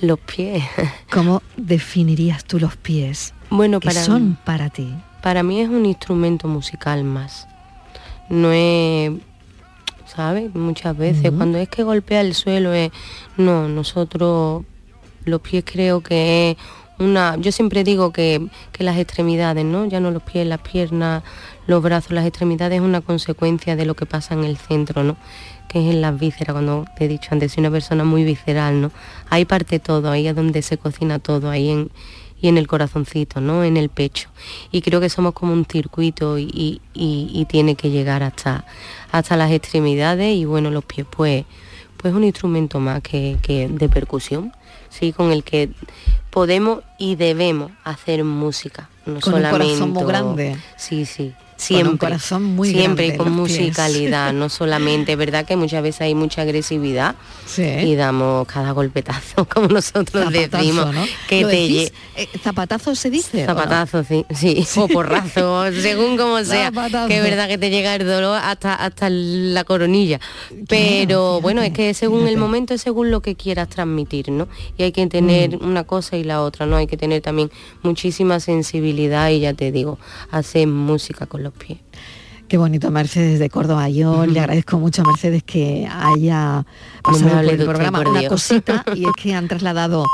[0.00, 0.64] Los pies.
[1.10, 3.34] ¿Cómo definirías tú los pies?
[3.50, 4.94] Bueno, para son para ti.
[5.22, 7.46] Para mí es un instrumento musical más.
[8.28, 9.12] No es,
[10.06, 10.54] ¿sabes?
[10.54, 12.90] Muchas veces cuando es que golpea el suelo es,
[13.36, 14.64] no, nosotros
[15.24, 16.56] los pies creo que es
[16.98, 19.86] una, yo siempre digo que, que las extremidades, ¿no?
[19.86, 21.22] Ya no los pies, las piernas,
[21.66, 25.16] los brazos, las extremidades es una consecuencia de lo que pasa en el centro, ¿no?
[25.72, 28.80] Que es en las vísceras, cuando te he dicho antes, soy una persona muy visceral,
[28.82, 28.90] ¿no?
[29.30, 31.90] Ahí parte todo, ahí es donde se cocina todo, ahí en,
[32.40, 33.64] y en el corazoncito, ¿no?
[33.64, 34.28] En el pecho.
[34.70, 38.64] Y creo que somos como un circuito y, y- tiene que llegar hasta,
[39.12, 41.44] hasta las extremidades y bueno, los pies pues,
[41.96, 44.52] pues un instrumento más que, que de percusión,
[44.90, 45.70] sí, con el que
[46.30, 48.88] podemos y debemos hacer música.
[49.06, 50.56] No Con un solamente corazón muy grande.
[50.76, 51.32] Sí, sí.
[51.68, 53.36] Con un Siempre, corazón muy siempre grande con pies.
[53.60, 57.14] musicalidad, no solamente, verdad que muchas veces hay mucha agresividad
[57.46, 57.62] Sí.
[57.62, 61.04] y damos cada golpetazo, como nosotros Zapatazo, decimos, ¿no?
[61.28, 61.92] que ¿Lo te decís?
[62.16, 63.38] Eh, ¿Zapatazo se dice?
[63.44, 63.54] o no?
[63.54, 67.08] Zapatazo, sí, sí, o porrazo, según como sea, Zapatazo.
[67.08, 70.18] que es verdad que te llega el dolor hasta, hasta la coronilla.
[70.68, 74.48] Pero bueno, es que según el momento es según lo que quieras transmitir, ¿no?
[74.78, 75.64] Y hay que tener Mm.
[75.68, 76.76] una cosa y la otra, ¿no?
[76.76, 77.50] Hay que tener también
[77.82, 79.98] muchísima sensibilidad y ya te digo,
[80.30, 81.78] hacer música con los pies.
[82.52, 83.88] Qué bonito, Mercedes de Córdoba.
[83.88, 86.66] Yo le agradezco mucho a Mercedes que haya
[87.02, 90.04] pasado por el programa por una cosita y es que han trasladado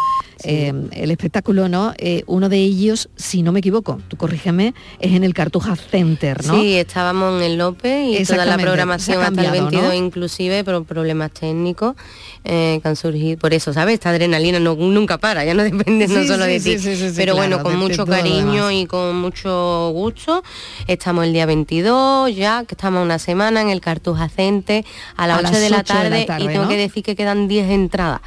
[0.44, 1.94] eh, el espectáculo, ¿no?
[1.98, 6.46] Eh, uno de ellos, si no me equivoco, tú corrígeme, es en el Cartuja Center,
[6.46, 6.54] ¿no?
[6.54, 9.94] Sí, estábamos en el López y toda la programación ha hasta el cambiado, 22 ¿no?
[9.94, 11.96] inclusive, pero problemas técnicos
[12.44, 13.38] eh, que han surgido.
[13.38, 13.94] Por eso, ¿sabes?
[13.94, 16.78] Esta adrenalina no, nunca para, ya no depende no solo sí, de ti.
[16.78, 20.44] sí, sí, sí, pero claro, bueno, con mucho cariño y con mucho gusto.
[20.86, 24.84] Estamos el día 22 ya, que estamos una semana en el Cartuja Center
[25.16, 26.68] a las A 8 las de, la 8 de la tarde, tarde, y tengo ¿no?
[26.68, 28.20] que decir que quedan 10 entradas.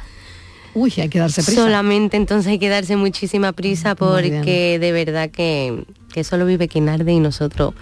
[0.74, 1.62] Uy, hay que darse prisa.
[1.62, 6.88] Solamente entonces hay que darse muchísima prisa porque de verdad que, que solo vive quien
[6.88, 7.74] arde y nosotros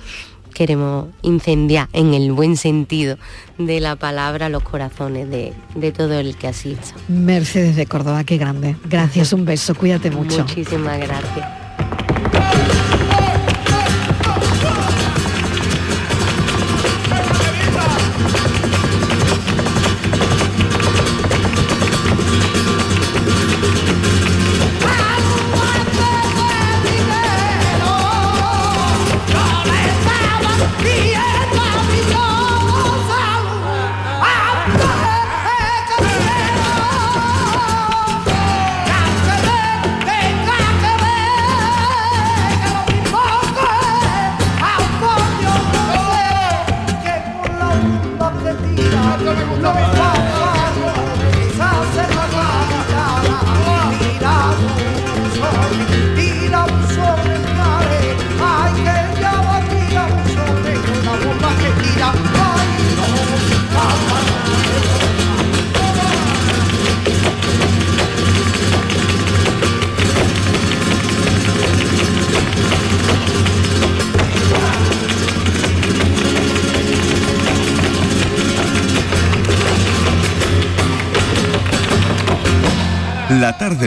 [0.53, 3.17] queremos incendiar en el buen sentido
[3.59, 6.95] de la palabra los corazones de, de todo el que asista.
[7.09, 8.77] Mercedes de Córdoba, qué grande.
[8.85, 10.41] Gracias, un beso, cuídate mucho.
[10.41, 12.80] Muchísimas gracias.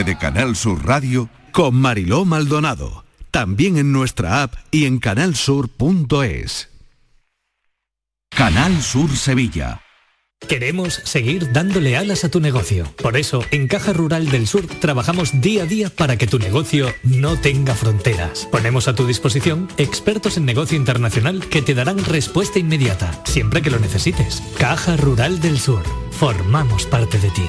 [0.02, 3.04] De Canal Sur Radio con Mariló Maldonado.
[3.30, 6.70] También en nuestra app y en canalsur.es.
[8.30, 9.80] Canal Sur Sevilla.
[10.48, 12.92] Queremos seguir dándole alas a tu negocio.
[12.96, 16.92] Por eso, en Caja Rural del Sur trabajamos día a día para que tu negocio
[17.04, 18.48] no tenga fronteras.
[18.50, 23.70] Ponemos a tu disposición expertos en negocio internacional que te darán respuesta inmediata, siempre que
[23.70, 24.42] lo necesites.
[24.58, 25.84] Caja Rural del Sur.
[26.10, 27.48] Formamos parte de ti.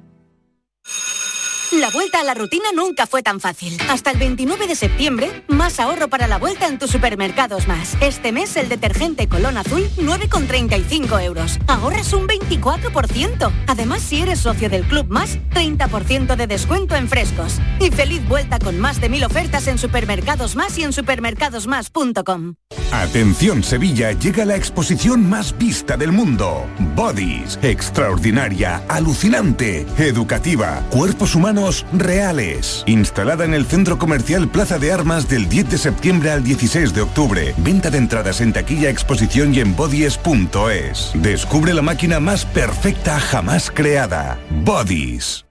[1.79, 3.77] La vuelta a la rutina nunca fue tan fácil.
[3.87, 7.95] Hasta el 29 de septiembre, más ahorro para la vuelta en tus supermercados más.
[8.01, 11.59] Este mes el detergente Colón Azul 9,35 euros.
[11.67, 13.51] Ahorras un 24%.
[13.67, 17.59] Además, si eres socio del Club Más, 30% de descuento en frescos.
[17.79, 22.55] Y feliz vuelta con más de mil ofertas en supermercados más y en supermercadosmás.com.
[22.91, 26.65] Atención Sevilla, llega la exposición más vista del mundo.
[26.93, 31.60] Bodies, extraordinaria, alucinante, educativa, cuerpos humanos
[31.93, 32.83] reales.
[32.87, 37.01] Instalada en el Centro Comercial Plaza de Armas del 10 de septiembre al 16 de
[37.01, 37.53] octubre.
[37.57, 41.11] Venta de entradas en taquilla, exposición y en bodies.es.
[41.13, 44.39] Descubre la máquina más perfecta jamás creada.
[44.63, 45.50] Bodies.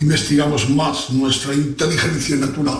[0.00, 2.78] investigamos más nuestra inteligencia natural,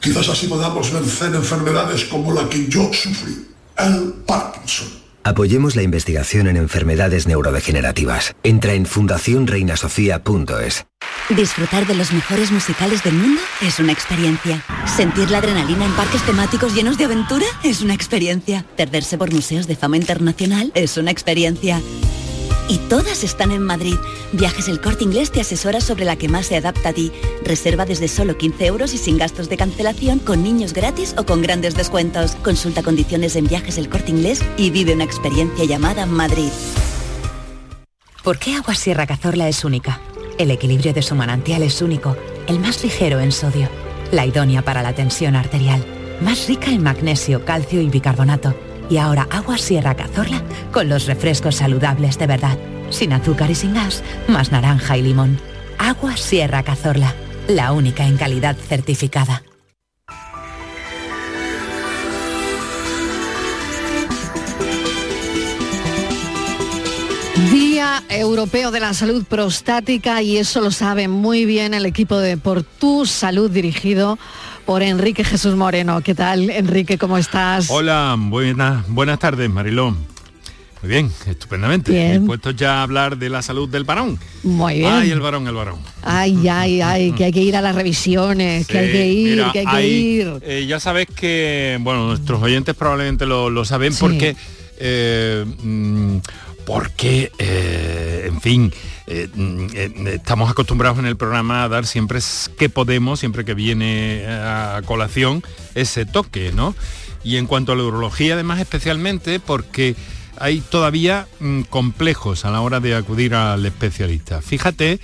[0.00, 3.46] quizás así podamos vencer enfermedades como la que yo sufrí,
[3.78, 5.00] el Parkinson.
[5.22, 8.34] Apoyemos la investigación en enfermedades neurodegenerativas.
[8.42, 10.86] Entra en fundacionreinasofía.es.
[11.28, 14.64] Disfrutar de los mejores musicales del mundo es una experiencia.
[14.96, 18.64] Sentir la adrenalina en parques temáticos llenos de aventura es una experiencia.
[18.76, 21.80] Perderse por museos de fama internacional es una experiencia.
[22.70, 23.96] Y todas están en Madrid.
[24.30, 27.10] Viajes El Corte Inglés te asesora sobre la que más se adapta a ti.
[27.44, 31.42] Reserva desde solo 15 euros y sin gastos de cancelación, con niños gratis o con
[31.42, 32.36] grandes descuentos.
[32.44, 36.50] Consulta condiciones en Viajes El Corte Inglés y vive una experiencia llamada Madrid.
[38.22, 40.00] ¿Por qué Agua Sierra Cazorla es única?
[40.38, 43.68] El equilibrio de su manantial es único, el más ligero en sodio,
[44.12, 45.84] la idónea para la tensión arterial,
[46.20, 48.54] más rica en magnesio, calcio y bicarbonato
[48.90, 52.58] y ahora agua Sierra Cazorla con los refrescos saludables de verdad,
[52.90, 55.38] sin azúcar y sin gas, más naranja y limón.
[55.78, 57.14] Agua Sierra Cazorla,
[57.48, 59.42] la única en calidad certificada.
[67.50, 72.36] Día Europeo de la Salud Prostática y eso lo sabe muy bien el equipo de
[72.36, 74.18] Por Tu Salud dirigido
[74.64, 76.00] por Enrique Jesús Moreno.
[76.02, 76.98] ¿Qué tal, Enrique?
[76.98, 77.70] ¿Cómo estás?
[77.70, 79.96] Hola, buenas, buenas tardes, Marilón.
[80.82, 81.92] Muy bien, estupendamente.
[81.92, 82.24] Bien.
[82.26, 84.18] Puestos ya a hablar de la salud del varón.
[84.44, 84.90] Muy bien.
[84.92, 85.78] Ay, el varón, el varón.
[86.02, 89.52] Ay, ay, ay, que hay que ir a las revisiones, que hay que ir, Mira,
[89.52, 90.32] que hay que hay- ir.
[90.42, 94.34] eh, ya sabes que, bueno, nuestros oyentes probablemente lo, lo saben porque,
[94.78, 96.16] eh, mm,
[96.70, 98.72] porque, eh, en fin,
[99.08, 102.20] eh, mm, eh, estamos acostumbrados en el programa a dar siempre
[102.56, 105.42] que podemos, siempre que viene a colación,
[105.74, 106.76] ese toque, ¿no?
[107.24, 109.96] Y en cuanto a la urología, además, especialmente porque
[110.38, 114.40] hay todavía mm, complejos a la hora de acudir al especialista.
[114.40, 115.00] Fíjate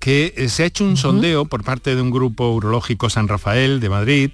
[0.00, 3.88] que se ha hecho un sondeo por parte de un grupo urológico San Rafael de
[3.88, 4.30] Madrid,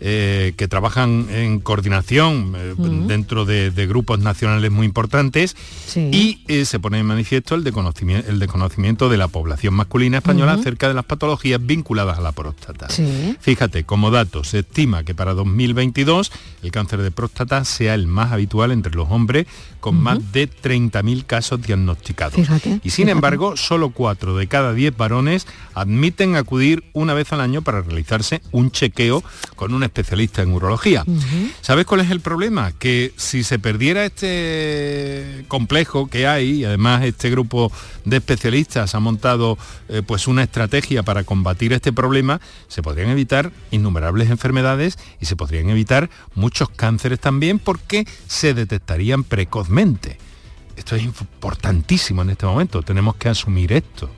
[0.00, 2.74] eh, que trabajan en coordinación eh,
[3.06, 5.56] dentro de, de grupos nacionales muy importantes
[5.96, 10.54] y eh, se pone en manifiesto el desconocimiento, el desconocimiento de la población masculina española
[10.54, 12.88] acerca de las patologías vinculadas a la próstata.
[12.90, 13.36] Sí.
[13.40, 18.32] Fíjate, como dato, se estima que para 2022 el cáncer de próstata sea el más
[18.32, 19.46] habitual entre los hombres,
[19.84, 22.36] con más de 30.000 casos diagnosticados.
[22.36, 23.10] Fíjate, y sin fíjate.
[23.10, 28.40] embargo, solo 4 de cada 10 varones admiten acudir una vez al año para realizarse
[28.50, 29.22] un chequeo
[29.56, 31.04] con un especialista en urología.
[31.60, 32.72] ¿Sabes cuál es el problema?
[32.72, 37.70] Que si se perdiera este complejo que hay, y además este grupo
[38.06, 39.58] de especialistas ha montado
[39.90, 45.36] eh, pues una estrategia para combatir este problema, se podrían evitar innumerables enfermedades y se
[45.36, 49.73] podrían evitar muchos cánceres también porque se detectarían precozmente.
[50.76, 54.08] Esto es importantísimo en este momento, tenemos que asumir esto.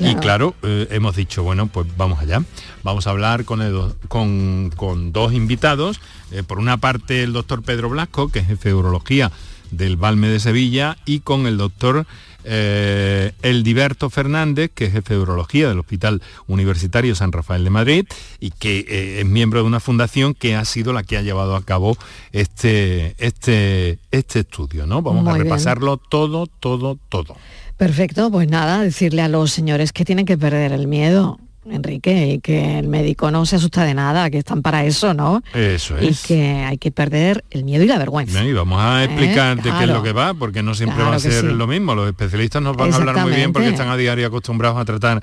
[0.00, 2.42] Y claro, eh, hemos dicho, bueno, pues vamos allá.
[2.82, 6.00] Vamos a hablar con, el con, con dos invitados.
[6.30, 9.30] Eh, por una parte, el doctor Pedro Blasco, que es jefe de urología
[9.70, 12.06] del Balme de Sevilla, y con el doctor
[12.44, 18.06] eh, Eldiberto Fernández, que es jefe de urología del Hospital Universitario San Rafael de Madrid
[18.40, 21.56] y que eh, es miembro de una fundación que ha sido la que ha llevado
[21.56, 21.96] a cabo
[22.32, 24.86] este, este, este estudio.
[24.86, 25.02] ¿no?
[25.02, 25.44] Vamos Muy a bien.
[25.44, 27.36] repasarlo todo, todo, todo.
[27.76, 31.38] Perfecto, pues nada, decirle a los señores que tienen que perder el miedo.
[31.70, 35.42] Enrique, y que el médico no se asusta de nada, que están para eso, ¿no?
[35.54, 36.22] Eso Y es.
[36.22, 38.44] que hay que perder el miedo y la vergüenza.
[38.44, 39.94] Y vamos a Eh, explicarte qué es claro.
[39.94, 41.46] lo que va, porque no siempre Claro va a ser sí.
[41.46, 41.94] lo mismo.
[41.94, 45.22] Los especialistas nos van a hablar muy bien porque están a diario acostumbrados a tratar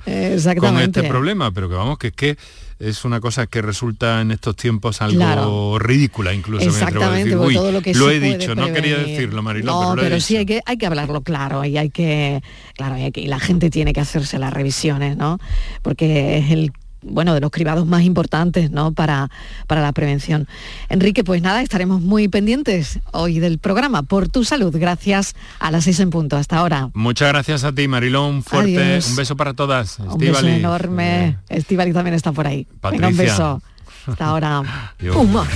[0.58, 2.36] con este problema, pero que vamos, que es que
[2.82, 5.78] es una cosa que resulta en estos tiempos algo Claro.
[5.78, 6.66] ridícula incluso.
[6.68, 7.36] Exactamente, decir.
[7.38, 9.06] por Uy, todo lo que lo se he dicho, no quería prevenir.
[9.16, 10.26] decirlo, Mariló, No, pero lo he pero dicho.
[10.26, 12.42] sí hay que, hay que hablarlo claro y hay que,
[12.74, 15.38] claro, y hay que- y la gente tiene que hacerse las revisiones, ¿no?
[15.82, 18.92] Porque es el bueno, de los cribados más importantes, ¿no?
[18.92, 19.30] Para,
[19.66, 20.48] para la prevención.
[20.88, 24.74] Enrique, pues nada, estaremos muy pendientes hoy del programa por tu salud.
[24.76, 26.36] Gracias a las seis en punto.
[26.36, 26.90] Hasta ahora.
[26.94, 28.36] Muchas gracias a ti, Marilón.
[28.36, 29.10] Un fuerte, Adiós.
[29.10, 29.98] un beso para todas.
[29.98, 30.58] Un beso Estíbaliz.
[30.58, 31.38] enorme.
[31.48, 32.66] Estivali también está por ahí.
[32.90, 33.62] Venga, un beso.
[34.06, 34.62] Hasta ahora.
[35.16, 35.46] Humor,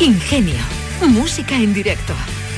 [0.00, 0.54] ingenio,
[1.08, 2.12] música en directo,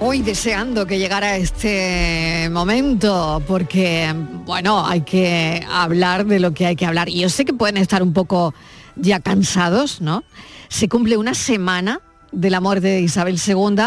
[0.00, 6.76] Hoy deseando que llegara este momento, porque, bueno, hay que hablar de lo que hay
[6.76, 7.08] que hablar.
[7.08, 8.54] Y yo sé que pueden estar un poco
[8.94, 10.22] ya cansados, ¿no?
[10.68, 13.86] Se cumple una semana de la muerte de Isabel II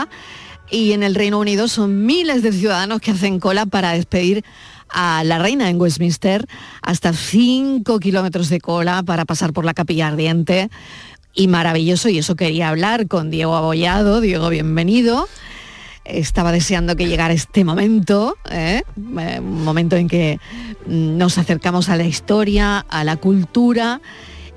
[0.69, 4.43] y en el Reino Unido son miles de ciudadanos que hacen cola para despedir
[4.89, 6.45] a la reina en Westminster,
[6.81, 10.69] hasta 5 kilómetros de cola para pasar por la capilla ardiente.
[11.33, 14.19] Y maravilloso, y eso quería hablar con Diego Abollado.
[14.19, 15.29] Diego, bienvenido
[16.05, 18.83] estaba deseando que llegara este momento, ¿eh?
[19.19, 20.39] Eh, un momento en que
[20.85, 24.01] mm, nos acercamos a la historia, a la cultura,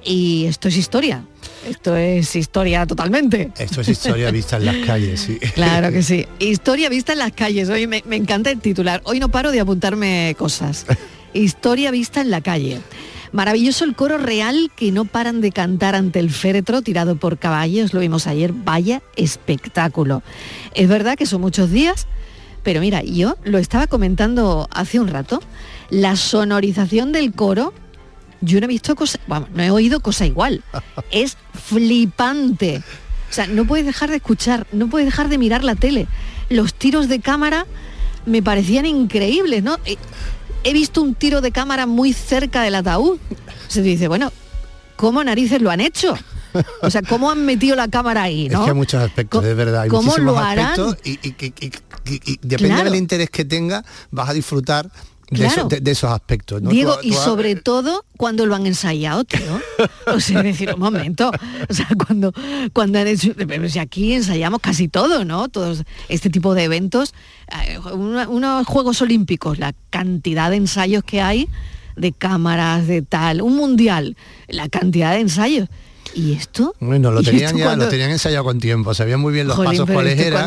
[0.04, 1.24] y esto es historia.
[1.68, 3.50] Esto es historia totalmente.
[3.58, 5.38] Esto es historia vista en las calles, sí.
[5.54, 6.26] Claro que sí.
[6.38, 7.70] Historia vista en las calles.
[7.70, 9.00] Hoy me, me encanta el titular.
[9.04, 10.84] Hoy no paro de apuntarme cosas.
[11.32, 12.80] Historia vista en la calle.
[13.34, 17.92] Maravilloso el coro real que no paran de cantar ante el féretro tirado por caballos.
[17.92, 18.52] Lo vimos ayer.
[18.52, 20.22] Vaya espectáculo.
[20.72, 22.06] Es verdad que son muchos días,
[22.62, 25.42] pero mira, yo lo estaba comentando hace un rato.
[25.90, 27.74] La sonorización del coro,
[28.40, 30.62] yo no he visto cosa, vamos, no he oído cosa igual.
[31.10, 32.84] Es flipante.
[33.30, 36.06] O sea, no puedes dejar de escuchar, no puedes dejar de mirar la tele.
[36.50, 37.66] Los tiros de cámara
[38.26, 39.78] me parecían increíbles, ¿no?
[40.64, 43.18] He visto un tiro de cámara muy cerca del ataúd.
[43.68, 44.32] Se dice, bueno,
[44.96, 46.16] ¿cómo narices lo han hecho?
[46.82, 48.48] O sea, ¿cómo han metido la cámara ahí?
[48.48, 48.60] ¿no?
[48.60, 49.82] Es que hay muchos aspectos, es verdad.
[49.82, 50.66] Hay cómo muchísimos lo harán?
[50.80, 51.52] aspectos y, y- y-
[52.12, 52.84] y- y depende Claro.
[52.90, 54.90] del interés que tenga, vas a disfrutar
[55.30, 55.52] de, Claro.
[55.52, 56.60] esos, de- de esos aspectos.
[56.62, 56.70] ¿no?
[56.70, 59.60] Diego, Tú- y tú has- sobre todo cuando lo han ensayado, tío.
[60.06, 61.30] O sea, decir, un momento,
[61.68, 62.32] o sea, cuando,
[62.72, 65.48] cuando han hecho, pero si aquí ensayamos casi todo, ¿no?
[65.48, 67.14] Todos este tipo de eventos,
[67.66, 71.48] eh, una- unos Juegos Olímpicos, la cantidad de ensayos que hay,
[71.96, 74.16] de cámaras, de tal, un mundial,
[74.48, 75.68] la cantidad de ensayos.
[76.14, 76.74] ¿Y esto?
[76.80, 79.72] Bueno, lo ¿Y tenían ya, lo tenían ensayado con tiempo, sabían muy bien los Jolín,
[79.72, 80.46] pasos cuáles eran.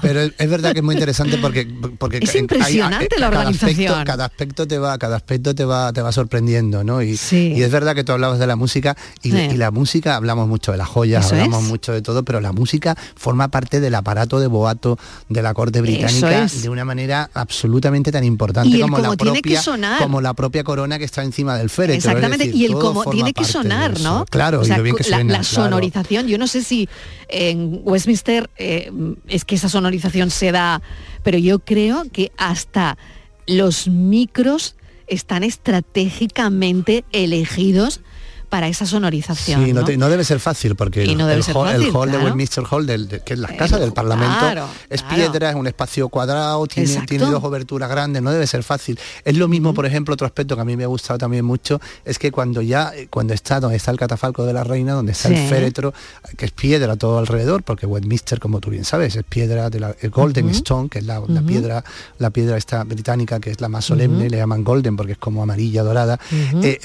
[0.00, 1.66] Pero es, verdad que es muy interesante porque
[1.98, 3.92] porque Es hay- hay- impresionante la cada organización.
[3.92, 7.02] aspecto- cada aspecto te va cada aspecto te va te va sorprendiendo, ¿no?
[7.02, 9.36] Y, y es verdad que tú hablabas de la música y, Sí.
[9.52, 11.68] y la música hablamos mucho de las joyas, Eso hablamos es.
[11.68, 15.80] mucho de todo, pero la música forma parte del aparato de boato de la corte
[15.80, 16.62] británica es.
[16.62, 19.62] de una manera absolutamente tan importante como la propia
[19.98, 21.96] como la propia corona que está encima del féretro.
[21.96, 24.00] Exactamente, decir, y el forma tiene que sonar.
[24.00, 24.24] ¿no?
[24.30, 25.32] Claro, O sea, y lo bien que la, suena.
[25.32, 25.44] la claro.
[25.44, 26.88] sonorización, yo no sé si
[27.28, 28.90] en Westminster eh,
[29.28, 30.82] es que esa sonorización se da,
[31.22, 32.98] pero yo creo que hasta
[33.46, 38.00] los micros están estratégicamente elegidos
[38.50, 39.64] para esa sonorización.
[39.64, 39.86] Sí, no, ¿no?
[39.86, 42.18] te- no debe ser fácil porque Y no debe el ser hall, el fácil, de.
[42.18, 45.16] Westminster Hall, del- de- que es la casa del Parlamento, claro, es claro.
[45.16, 48.98] piedra, es un espacio cuadrado, tiene, tiene dos oberturas grandes, no debe ser fácil.
[49.24, 51.80] Es lo mismo, por ejemplo, otro aspecto que a mí me ha gustado también mucho,
[52.04, 55.12] es que cuando ya, eh, cuando está donde está el catafalco de la reina, donde
[55.12, 55.34] está Sí.
[55.36, 55.94] el féretro,
[56.36, 59.94] que es piedra todo alrededor, porque Westminster, como tú bien sabes, es piedra de la
[60.00, 60.50] el Golden.
[60.50, 61.84] Stone, que es la, piedra,
[62.18, 65.42] la piedra esta británica, que es la más solemne, le llaman Golden porque es como
[65.42, 66.18] amarilla dorada.
[66.62, 66.78] Eh,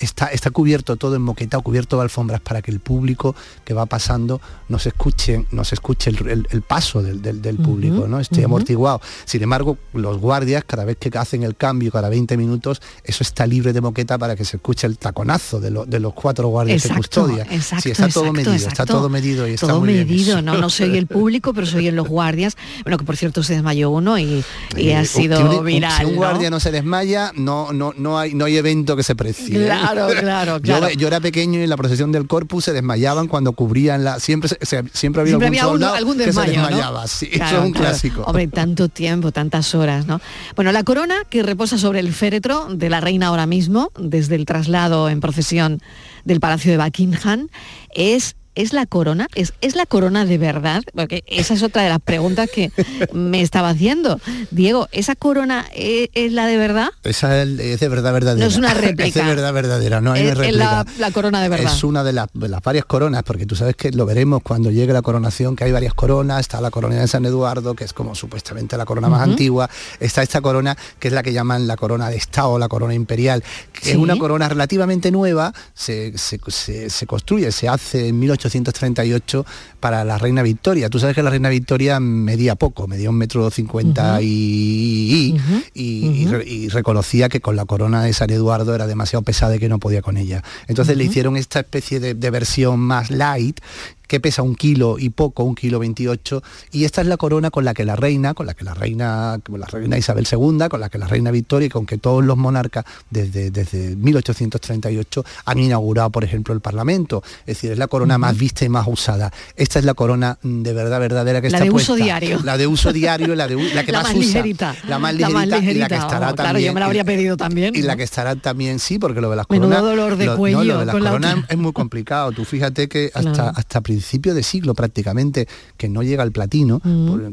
[0.00, 3.34] está, está cubierto todo en moqueta, cubierto de alfombras para que el público
[3.64, 7.42] que va pasando no se escuche, no se escuche el, el- el paso del, del-
[7.42, 8.20] del público, ¿no?
[8.20, 8.46] Esté ujú.
[8.46, 9.00] amortiguado.
[9.24, 13.46] Sin embargo, los guardias, cada vez que hacen el cambio, cada 20 minutos, eso está
[13.46, 16.82] libre de moqueta para que se escuche el taconazo de, lo- de los cuatro guardias
[16.82, 17.46] de Exacto, custodia.
[17.50, 18.92] exacto, sí, está todo exacto, medido, está exacto.
[18.94, 20.42] todo medido y está todo muy bien medido, eso.
[20.42, 22.56] no, no soy el público, pero soy en los guardias.
[22.84, 24.44] Bueno, que por cierto se desmayó uno y,
[24.76, 25.92] y ha Eh, sido si un- un- viral.
[25.98, 26.16] Si un ¿no?
[26.18, 26.60] guardia ¿no?
[26.60, 29.56] se desmaya, no, no, no, hay, no hay evento que se precie.
[29.56, 29.58] ¿eh?
[29.92, 30.86] Claro, claro, Yo, claro.
[30.86, 34.20] ve- yo era pequeño y en la procesión del Corpus se desmayaban cuando cubrían la...
[34.20, 34.50] Siempre,
[34.92, 37.06] siempre había algún soldado algún que se desmayaba.
[37.06, 38.22] Sí, eso es un clásico.
[38.22, 40.20] Hombre, tanto tiempo, tantas horas, ¿no?
[40.56, 44.44] Bueno, la corona que reposa sobre el féretro de la reina ahora mismo, desde el
[44.46, 45.80] traslado en procesión
[46.24, 47.48] del Palacio de Buckingham,
[47.94, 49.28] es ¿Es la corona?
[49.36, 50.82] ¿Es, ¿Es la corona de verdad?
[50.92, 52.72] Porque esa es otra de las preguntas que
[53.12, 54.20] me estaba haciendo.
[54.50, 56.88] Diego, ¿esa corona e, es, la de verdad?
[57.04, 58.44] Esa es, de verdad verdadera.
[58.44, 59.06] No es una réplica.
[59.06, 60.84] es de verdad verdadera, no hay es, réplica.
[60.98, 61.72] La, corona de verdad.
[61.72, 62.26] Es una de las,
[62.64, 65.94] varias coronas, porque tú sabes que lo veremos cuando llegue la coronación, que hay varias
[65.94, 66.40] coronas.
[66.40, 69.70] Está la corona de San Eduardo, que es como supuestamente la corona más antigua.
[70.00, 73.44] Está esta corona, que es la que llaman la corona de Estado, la corona imperial,
[73.72, 79.46] que es una corona relativamente nueva, se, se construye, se hace en 1800 1838
[79.80, 80.90] para la reina Victoria.
[80.90, 85.36] Tú sabes que la reina Victoria medía poco, medía un metro cincuenta y,
[85.74, 89.78] y, reconocía que con la corona de San Eduardo era demasiado pesada y que no
[89.78, 90.42] podía con ella.
[90.66, 93.60] Entonces le hicieron esta especie de, de versión más light
[94.08, 96.42] que pesa un kilo y poco, un kilo 28,
[96.72, 99.38] y esta es la corona con la que la reina, con la que la reina,
[99.48, 102.36] la reina Isabel II, con la que la reina Victoria y con que todos los
[102.36, 107.22] monarcas desde, desde 1838 han inaugurado, por ejemplo, el Parlamento.
[107.40, 109.32] Es decir, es la corona más vista y más usada.
[109.56, 111.92] Esta es la corona de verdad verdadera que la está de puesta.
[111.92, 112.40] uso diario.
[112.42, 114.42] La de uso diario, la, de, la que la más, usa.
[114.88, 115.70] La más ligerita.
[115.70, 116.36] y la que estará también.
[116.36, 117.76] Claro, yo me la habría pedido también.
[117.76, 119.82] Y la que estará también, sí, porque lo de las coronas...
[119.82, 120.64] dolor de cuello.
[120.64, 122.32] lo de las coronas es muy complicado.
[122.32, 126.80] Tú fíjate que hasta, hasta principio de siglo prácticamente que no llega al platino,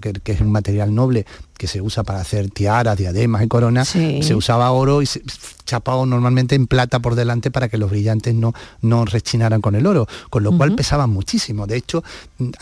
[0.02, 1.28] que, es un material noble
[1.58, 5.22] que se usa para hacer tiaras, diademas y coronas, se usaba oro y se,
[5.66, 9.86] chapado normalmente en plata por delante para que los brillantes no, no rechinaran con el
[9.88, 11.68] oro, con lo cual pesaban muchísimo.
[11.68, 12.04] De hecho,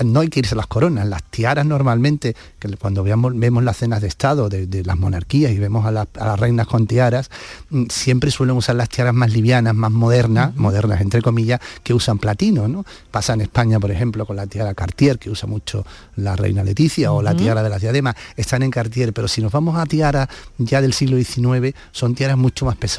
[0.03, 3.77] no hay que irse a las coronas, las tiaras normalmente, que cuando veamos, vemos las
[3.77, 7.29] cenas de Estado de, las monarquías y vemos a, las reinas con tiaras,
[7.69, 12.17] mm, siempre suelen usar las tiaras más livianas, más modernas, modernas entre comillas, que usan
[12.17, 12.67] platino.
[12.67, 12.85] ¿no?
[13.11, 15.85] Pasa en España, por ejemplo, con la tiara Cartier, que usa mucho
[16.15, 19.51] la reina Leticia, o la tiara de las diademas, están en Cartier, pero si nos
[19.51, 20.27] vamos a tiaras
[20.57, 22.93] ya del siglo XIX, son tiaras mucho más pesadas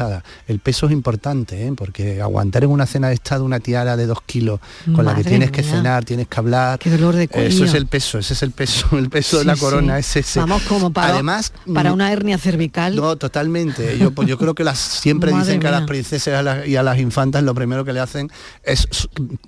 [0.46, 1.72] el peso es importante, ¿eh?
[1.76, 4.60] porque aguantar en una cena de estado una tiara de dos kilos
[4.94, 6.78] con la que tienes que cenar, tienes que hablar.
[6.78, 7.48] Qué dolor de cuello.
[7.48, 10.40] Eso es el peso, ese es el peso, el peso de la corona es ese.
[10.40, 12.96] Vamos como para, Además, para una hernia cervical.
[12.96, 13.98] No, totalmente.
[13.98, 16.98] Yo, pues, yo creo que las siempre dicen que a las princesas y a las
[16.98, 18.30] infantas lo primero que le hacen
[18.62, 18.86] es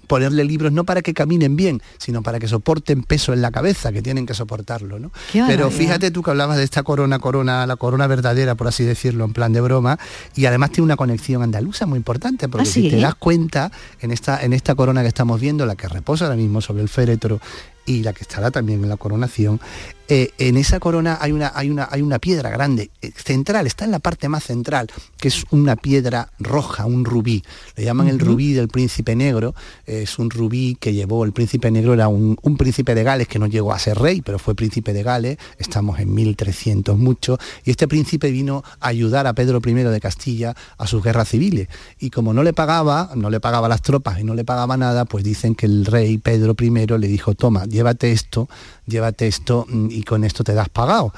[0.07, 3.93] ponerle libros no para que caminen bien, sino para que soporten peso en la cabeza,
[3.93, 5.11] que tienen que soportarlo, ¿no?
[5.33, 9.25] Pero fíjate tú que hablabas de esta corona, corona, la corona verdadera, por así decirlo,
[9.25, 9.97] en plan de broma,
[10.35, 13.71] y además tiene una conexión andaluza muy importante, porque ¿Ah, si te das cuenta,
[14.01, 16.89] en esta, en esta corona que estamos viendo, la que reposa ahora mismo sobre el
[16.89, 17.41] féretro
[17.87, 19.61] y la que estará también en la coronación,
[20.09, 23.85] eh, en esa corona hay una, hay, una, hay una piedra grande, eh, central, está
[23.85, 24.89] en la parte más central,
[25.19, 27.43] que es una piedra roja, un rubí.
[27.77, 29.55] Le llaman el rubí del príncipe negro.
[29.87, 33.47] es un rubí que llevó, el príncipe negro era un, príncipe de Gales que no
[33.47, 37.89] llegó a ser rey, pero fue príncipe de Gales, estamos en 1300 mucho, y este
[37.89, 41.69] príncipe vino a ayudar a Pedro I de Castilla a sus guerras civiles.
[41.99, 45.05] Y como no le pagaba, no le pagaba las tropas y no le pagaba nada,
[45.05, 48.49] pues dicen que el rey Pedro I le dijo, toma, llévate esto,
[48.87, 51.13] llévate esto mm, y con esto te das pagado.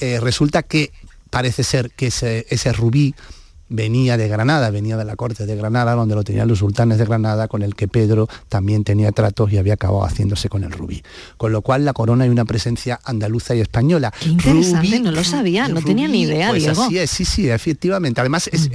[0.00, 0.92] Eh, resulta que
[1.30, 3.14] parece ser que ese, ese rubí
[3.68, 7.04] venía de Granada, venía de la corte de Granada, donde lo tenían los sultanes de
[7.04, 11.02] Granada, con el que Pedro también tenía tratos y había acabado haciéndose con el rubí.
[11.36, 14.12] Con lo cual la corona hay una presencia andaluza y española.
[14.18, 16.84] Qué interesante, no lo sabía, no tenía ni idea, pues Diego.
[16.84, 18.20] Así es, sí, sí, efectivamente.
[18.20, 18.70] Además es,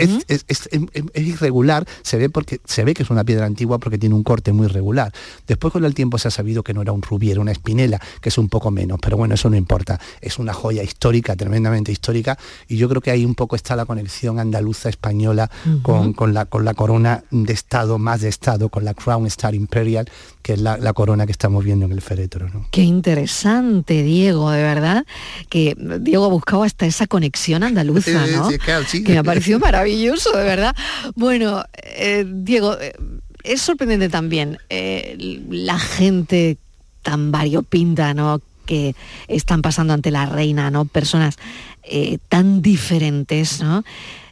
[1.15, 4.53] irregular, se ve porque se ve que es una piedra antigua porque tiene un corte
[4.53, 5.11] muy regular.
[5.47, 7.99] Después con el tiempo se ha sabido que no era un rubí, era una espinela,
[8.21, 9.99] que es un poco menos, pero bueno, eso no importa.
[10.21, 12.37] Es una joya histórica, tremendamente histórica,
[12.67, 15.49] y yo creo que ahí un poco está la conexión andaluza española
[15.81, 20.09] con, la, con la corona de Estado, más de Estado, con la Crown Star Imperial,
[20.43, 22.49] que es la, corona que estamos viendo en el féretro.
[22.69, 25.05] Qué interesante, Diego, de verdad,
[25.49, 28.49] que Diego ha buscado hasta esa conexión andaluza, ¿no?
[28.49, 30.75] que me ha parecido maravilloso, de verdad.
[31.15, 32.93] Bueno, eh, Diego, eh,
[33.43, 36.57] es sorprendente también eh, la gente
[37.01, 38.41] tan variopinta, ¿no?
[38.65, 38.95] que
[39.27, 40.85] están pasando ante la reina, ¿no?
[40.85, 41.35] Personas
[42.29, 43.83] tan diferentes, ¿no?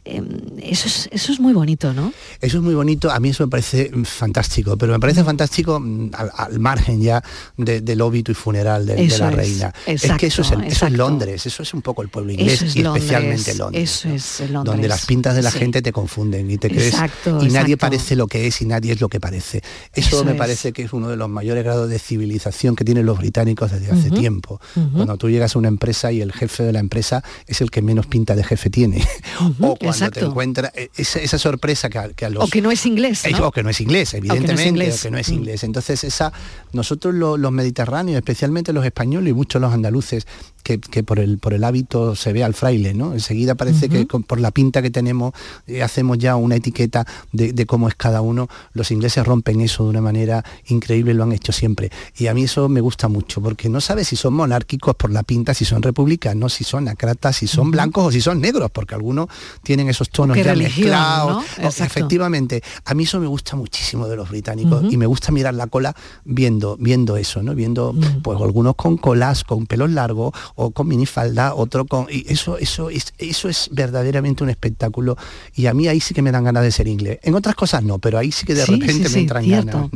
[0.04, 0.26] Em,
[0.60, 2.12] eso, es, eso es muy bonito, ¿no?
[2.40, 6.10] Eso es muy bonito, a mí eso me parece fantástico, pero me parece fantástico mm,
[6.14, 7.22] al, margen ya
[7.56, 9.72] del óbito y funeral de, la reina.
[9.86, 14.04] Es, que eso es, Londres, eso es un poco el pueblo inglés y especialmente Londres.
[14.04, 14.72] Eso es Londres.
[14.72, 16.96] Donde las pintas de la gente te confunden y te crees
[17.40, 19.62] y nadie parece lo que es y nadie es lo que parece.
[19.94, 23.18] Eso, me parece que es uno de los mayores grados de civilización que tienen los
[23.18, 24.60] británicos desde hace tiempo.
[24.94, 27.82] Cuando tú llegas a una empresa y el jefe de la empresa es el que
[27.82, 29.06] menos pinta de jefe tiene.
[29.60, 32.44] o cuando te encuentras eh, esa, sorpresa que a, los...
[32.44, 33.22] O que no es inglés.
[33.40, 35.64] O que no es inglés, evidentemente, o que no es inglés.
[35.64, 36.32] Entonces, esa,
[36.72, 40.26] nosotros los mediterráneos, especialmente los españoles y muchos los andaluces,
[40.62, 43.12] que, por, el, por el hábito se ve al fraile, ¿no?
[43.12, 45.32] Enseguida parece que por la pinta que tenemos
[45.66, 48.48] eh, hacemos ya una etiqueta de, cómo es cada uno.
[48.72, 51.90] Los ingleses rompen eso de una manera increíble, lo han hecho siempre.
[52.16, 55.22] Y a mí eso me gusta mucho, porque no sabes si son monárquicos por la
[55.22, 58.94] pinta, si son republicanos, si son acratas, si son blancos o si son negros, porque
[58.94, 59.28] algunos
[59.62, 61.44] tienen esos tonos ya mezclados.
[61.58, 65.66] Efectivamente, a mí eso me gusta muchísimo de los británicos y me gusta mirar la
[65.66, 67.54] cola viendo, viendo eso, ¿no?
[67.54, 72.06] Viendo pues algunos con colas, con pelos largos o con minifalda, otro con...
[72.10, 75.16] Y eso, eso, es, eso es verdaderamente un espectáculo
[75.54, 77.18] y a mí ahí sí que me dan ganas de ser inglés.
[77.22, 79.90] En otras cosas no, pero ahí sí que de repente me entran ganas.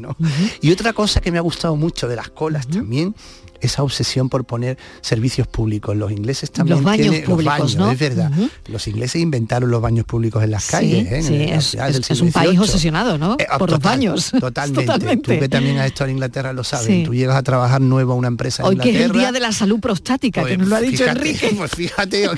[0.61, 3.15] Y otra cosa que me ha gustado mucho de las colas también
[3.61, 5.97] esa obsesión por poner servicios públicos.
[5.97, 8.33] Los ingleses también los baños tienen públicos, los baños, es verdad.
[8.67, 11.07] Los ingleses inventaron los baños públicos en las calles.
[11.11, 11.55] ¿eh?
[11.55, 13.37] es, un país obsesionado, ¿no?
[13.39, 14.33] Eh, por los baños.
[14.41, 15.17] Totalmente.
[15.17, 17.05] Tú que también has estado en Inglaterra lo sabes.
[17.05, 19.53] Tú llegas a trabajar nuevo a una empresa Hoy que es el día de la
[19.53, 21.55] salud prostática, que pues nos lo ha dicho Enrique.
[21.57, 22.29] Pues fíjate,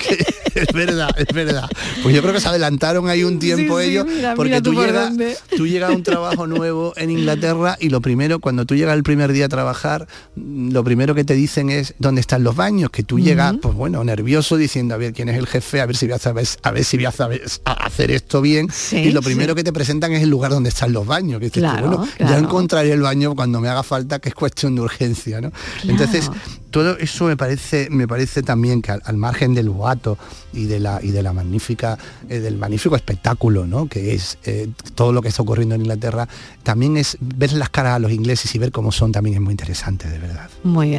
[0.55, 1.69] es verdad, es verdad.
[2.03, 4.05] Pues yo creo que se adelantaron ahí un tiempo ellos,
[4.35, 5.13] porque tú, llegas,
[5.55, 9.03] tú llegas a un trabajo nuevo en Inglaterra y lo primero, cuando tú llegas el
[9.03, 13.03] primer día a trabajar, lo primero que te dicen es dónde están los baños, que
[13.03, 16.05] tú llegas, pues bueno, nervioso diciendo a ver quién es el jefe, a ver si
[16.05, 18.67] voy a saber, a ver si voy a, saber, hacer esto bien.
[18.91, 21.39] y lo primero que te presentan es el lugar donde están los baños.
[21.39, 25.41] Que bueno, ya encontraré el baño cuando me haga falta, que es cuestión de urgencia,
[25.41, 25.51] ¿no?
[25.83, 26.29] Entonces,
[26.71, 30.17] todo eso me parece, me parece también que al, margen del boato
[30.53, 31.97] y de la y de la magnífica,
[32.29, 33.87] eh, del magnífico espectáculo, ¿no?
[33.87, 36.27] Que es eh, todo lo que está ocurriendo en Inglaterra,
[36.63, 39.51] también es ver las caras a los ingleses y ver cómo son también es muy
[39.51, 40.49] interesante, de verdad.
[40.63, 40.98] Muy bien.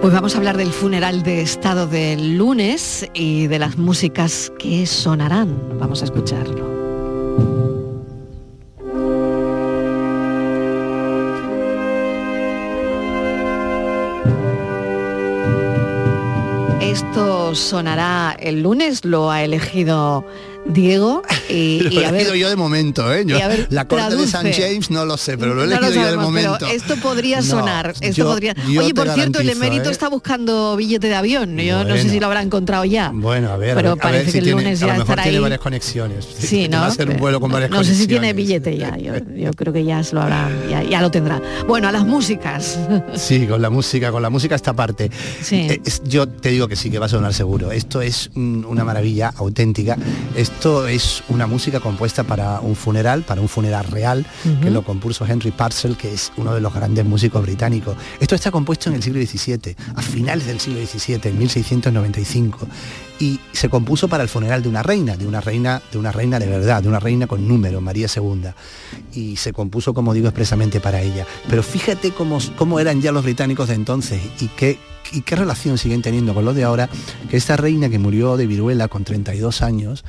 [0.00, 4.86] Pues vamos a hablar del funeral de Estado del lunes y de las músicas que
[4.86, 5.78] sonarán.
[5.78, 6.70] Vamos a escucharlo.
[16.80, 20.24] Esto sonará el lunes, lo ha elegido
[20.66, 21.22] Diego.
[21.50, 23.24] Y, lo he elegido yo de momento, ¿eh?
[23.70, 26.64] la corte de San James no lo sé, pero lo he elegido yo de momento.
[26.66, 27.92] esto podría sonar.
[28.00, 28.54] Esto podría...
[28.68, 29.92] Oye, por cierto, el emérito ¿eh?
[29.92, 31.56] está buscando billete de avión.
[31.56, 33.10] Yo no sé si lo habrá encontrado ya.
[33.12, 33.74] Bueno, a ver.
[33.74, 36.24] Pero parece que el lunes ya estará tiene varias conexiones.
[36.38, 36.82] Sí, ¿no?
[36.82, 38.96] Va a ser un vuelo con varias no sé si tiene billete ya.
[38.96, 40.48] Yo, creo que ya lo habrá,
[40.88, 41.42] ya, lo tendrá.
[41.66, 42.78] Bueno, a las músicas.
[43.16, 45.10] Sí, con la música, con la música esta parte.
[45.42, 45.66] Sí.
[45.70, 47.72] Eh, yo te digo que sí que va a sonar seguro.
[47.72, 49.96] Esto es una maravilla auténtica.
[50.54, 54.26] Esto es una música compuesta para un funeral, para un funeral real,
[54.62, 57.96] que lo compuso Henry Parcel, que es uno de los grandes músicos británicos.
[58.20, 62.68] Esto está compuesto en el siglo XVII, a finales del siglo XVII, en 1695
[63.20, 66.38] y se compuso para el funeral de una reina, de una reina, de una reina
[66.38, 68.48] de verdad, de una reina con número, María II.
[69.12, 71.26] Y se compuso, como digo, expresamente para ella.
[71.48, 74.78] Pero fíjate cómo, cómo eran ya los británicos de entonces y qué
[75.12, 76.88] y qué relación siguen teniendo con lo de ahora,
[77.28, 80.04] que esta reina que murió de viruela con 32 años,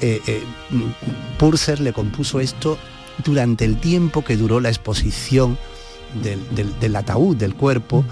[0.00, 0.42] eh, eh,
[1.38, 2.78] Purser le compuso esto
[3.24, 5.58] durante el tiempo que duró la exposición
[6.22, 8.04] del, ataúd, del cuerpo,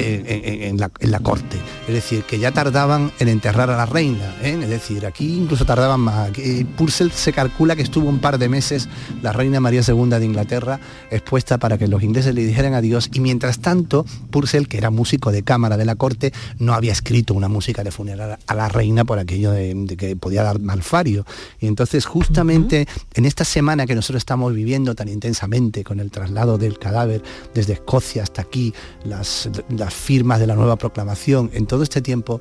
[0.00, 1.56] en, la, corte.
[1.86, 4.34] Es decir, que ya tardaban en enterrar a la reina.
[4.42, 4.58] ¿eh?
[4.62, 6.30] Es decir, aquí incluso tardaban más.
[6.76, 8.88] Purcell se calcula que estuvo un par de meses
[9.22, 10.80] la reina María II de Inglaterra
[11.10, 13.10] expuesta para que los ingleses le dijeran adiós.
[13.12, 17.34] Y mientras tanto, Purcell, que era músico de cámara de la corte, no había escrito
[17.34, 21.24] una música de funeral a la reina por aquello de, que podía dar malfario.
[21.60, 26.58] Y entonces justamente en esta semana que nosotros estamos viviendo tan intensamente con el traslado
[26.58, 27.22] del cadáver
[27.54, 28.74] desde Escocia hasta aquí,
[29.04, 32.40] las las firmas de la nueva proclamación, en todo este tiempo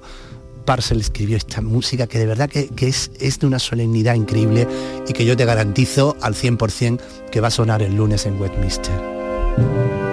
[0.66, 4.68] Parcel escribió esta música que de verdad que, es, es, de una solemnidad increíble
[5.08, 7.00] y que yo te garantizo al 100%
[7.32, 10.09] que va a sonar el lunes en Westminster.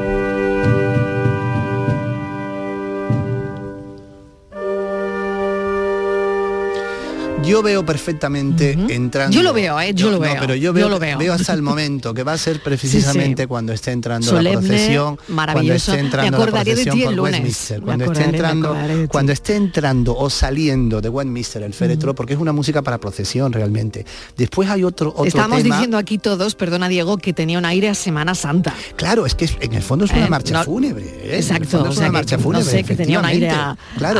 [7.46, 9.34] Yo veo perfectamente entrando.
[9.34, 9.94] Yo lo veo, ¿eh?
[9.94, 10.36] yo, lo veo.
[10.40, 11.32] pero yo veo, veo.
[11.32, 15.98] hasta el momento que va a ser precisamente cuando esté entrando la procesión, cuando esté
[15.98, 18.76] entrando la procesión por Westminster, cuando esté entrando,
[19.08, 23.52] cuando esté entrando o saliendo de Westminster el féretro, porque es una música para procesión
[23.52, 24.04] realmente.
[24.36, 27.94] Después hay otro otro Estamos diciendo aquí todos, perdona Diego, que tenía un aire a
[27.94, 28.74] Semana Santa.
[28.96, 31.04] Claro, es que en el fondo es una eh, marcha fúnebre.
[31.04, 31.36] ¿eh?
[31.36, 32.64] Exacto, es una marcha fúnebre.
[32.64, 33.76] No sé, que tenía un aire a,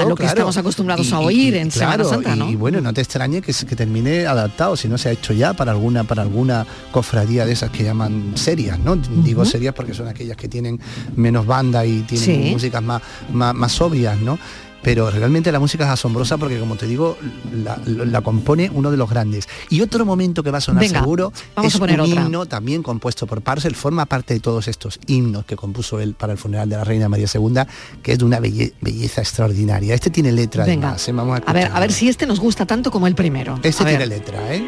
[0.06, 2.50] lo que estamos acostumbrados a oír en Semana Santa, ¿no?
[2.50, 5.54] Y bueno, no te extrañe que, que termine adaptado, si no se ha hecho ya
[5.54, 8.96] para alguna, para alguna cofradía de esas que llaman serias, ¿no?
[8.96, 10.78] Digo serias porque son aquellas que tienen
[11.16, 13.00] menos banda y tienen músicas más,
[13.32, 14.38] más, más, sobrias, ¿no?
[14.86, 17.18] Pero realmente la música es asombrosa porque como te digo,
[17.52, 19.48] la, compone uno de los grandes.
[19.68, 22.84] Y otro momento que va a sonar seguro vamos es a poner un himno también
[22.84, 26.68] compuesto por Parcel, forma parte de todos estos himnos que compuso él para el funeral
[26.68, 27.62] de la reina María II,
[28.00, 29.92] que es de una belleza extraordinaria.
[29.92, 30.90] Este tiene letra Venga.
[30.90, 31.12] además, ¿eh?
[31.12, 33.58] vamos a, ver, a ver si este nos gusta tanto como el primero.
[33.64, 34.64] Este tiene letra, ¿eh?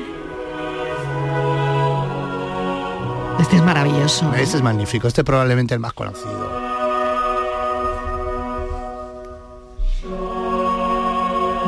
[3.39, 4.35] Este es maravilloso.
[4.35, 6.68] Este es magnífico, este es probablemente el más conocido.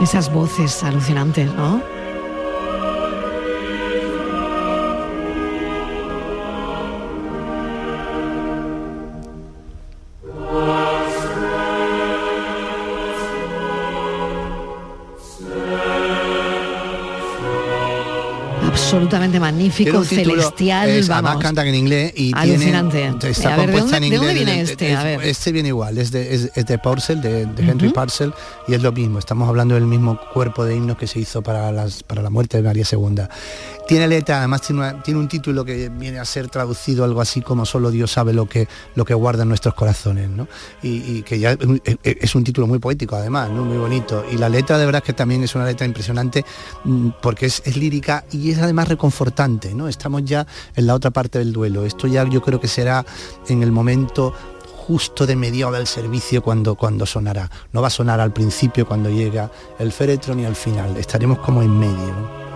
[0.00, 1.99] Esas voces alucinantes, ¿no?
[18.90, 20.88] Absolutamente magnífico, celestial.
[20.90, 23.12] Es, además cantan en inglés y Alucinante.
[23.18, 24.20] Tiene, está a ver, compuesta ¿de dónde, en inglés.
[24.20, 24.96] ¿de dónde viene este?
[24.96, 25.22] A ver.
[25.22, 28.32] Este viene igual, es de, es, de Purcell, de, Henry Purcell,
[28.66, 29.18] y es lo mismo.
[29.18, 32.56] Estamos hablando del mismo cuerpo de himnos que se hizo para, las, para la muerte
[32.56, 33.22] de María II.
[33.86, 37.90] Tiene letra, además tiene, un título que viene a ser traducido algo así como solo
[37.90, 40.48] Dios sabe lo que, lo que guarda en nuestros corazones, ¿no?
[40.82, 41.56] Y, que ya
[42.04, 43.64] es un título muy poético además, ¿no?
[43.64, 44.24] Muy bonito.
[44.30, 46.44] Y la letra de verdad que también es una letra impresionante
[46.84, 49.88] mm, porque es, es lírica y es además reconfortante, ¿no?
[49.88, 51.84] Estamos ya en la otra parte del duelo.
[51.84, 53.04] Esto ya yo creo que será
[53.48, 54.34] en el momento
[54.86, 57.50] justo de medio del servicio cuando, cuando sonará.
[57.72, 60.96] No va a sonar al principio cuando llega el féretro ni al final.
[60.96, 62.49] Estaremos como en medio.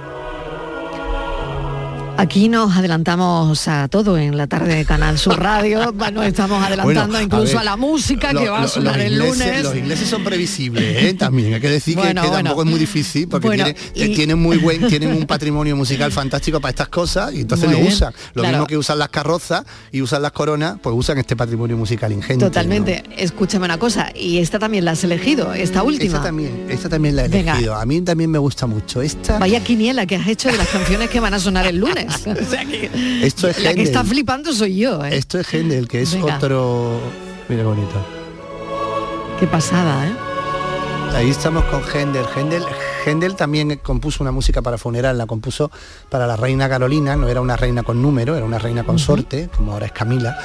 [2.16, 7.20] Aquí nos adelantamos a todo en la tarde de Canal Sur Radio, nos estamos adelantando
[7.20, 9.64] incluso a, la música que va a sonar el lunes.
[9.64, 11.14] Los ingleses son previsibles, ¿eh?
[11.14, 15.26] también hay que decir que, tampoco es muy difícil porque tienen, muy buen, tienen un
[15.26, 18.14] patrimonio musical fantástico para estas cosas y entonces lo usan.
[18.34, 22.12] Lo mismo que usan las carrozas y usan las coronas, pues usan este patrimonio musical
[22.12, 22.44] ingente.
[22.44, 23.02] Totalmente.
[23.16, 26.04] Escúchame una cosa, y esta también la has elegido, esta última.
[26.04, 27.74] Esta también, esta también la he elegido.
[27.74, 29.02] A mí también me gusta mucho.
[29.02, 29.38] Esta.
[29.40, 32.03] Vaya quiniela que has hecho de las canciones que van a sonar el lunes.
[33.22, 35.05] Esto es la que está flipando soy yo.
[35.05, 35.16] ¿eh?
[35.16, 37.00] Esto es Händel, que es otro...
[37.48, 37.94] Mira bonito.
[39.38, 40.12] Qué pasada, ¿eh?
[41.14, 42.24] Ahí estamos con Händel.
[42.34, 42.64] Händel,
[43.05, 45.70] Händel también compuso una música para funeral, la compuso
[46.09, 49.48] para la reina Carolina, no era una reina con número, era una reina con sorte,
[49.55, 50.36] como ahora es Camila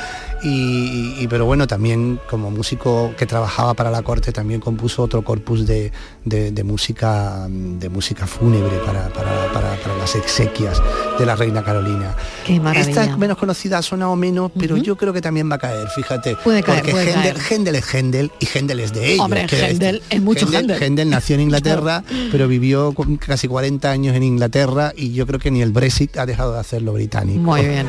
[0.41, 5.65] y, pero bueno, también como músico que trabajaba para la corte, también compuso otro corpus
[5.65, 5.91] de,
[6.63, 9.09] música de música fúnebre para,
[9.97, 10.81] las exequias
[11.17, 12.15] de la reina Carolina.
[12.75, 15.87] Esta es menos conocida, suena o menos, pero yo creo que también va a caer,
[15.89, 16.35] fíjate.
[16.37, 17.11] Puede caer, porque
[17.49, 19.25] Händel, es Händel y Händel es de ellos.
[19.25, 21.09] Hombre, Händel es mucho Händel.
[21.09, 25.61] nació en Inglaterra, pero vivió casi 40 años en Inglaterra y yo creo que ni
[25.61, 27.39] el Brexit ha dejado de hacerlo británico.
[27.39, 27.87] Muy bien.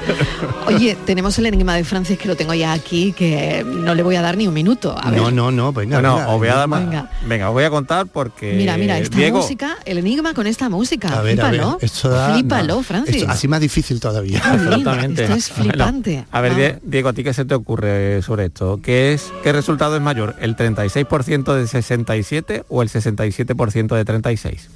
[0.66, 4.16] Oye, tenemos el enigma de Francis que lo tengo ya aquí que no le voy
[4.16, 4.96] a dar ni un minuto.
[5.14, 6.00] No, no, no, venga.
[6.00, 6.80] No, os voy a dar más.
[7.26, 7.50] Venga.
[7.50, 8.54] os voy a contar porque.
[8.54, 11.08] Mira, mira, esta música, el enigma con esta música.
[11.08, 11.68] A ver, flípalo.
[11.68, 13.26] A ver, esto da, flípalo, Francis.
[13.28, 14.38] así más difícil todavía.
[14.38, 15.24] Exactamente.
[15.24, 16.24] Esto es flipante.
[16.32, 18.80] a ver, Diego, ¿a ti qué se te ocurre sobre esto?
[18.82, 20.34] ¿Qué es qué resultado es mayor?
[20.40, 24.70] ¿El 36% de 67 o el 67% de 36?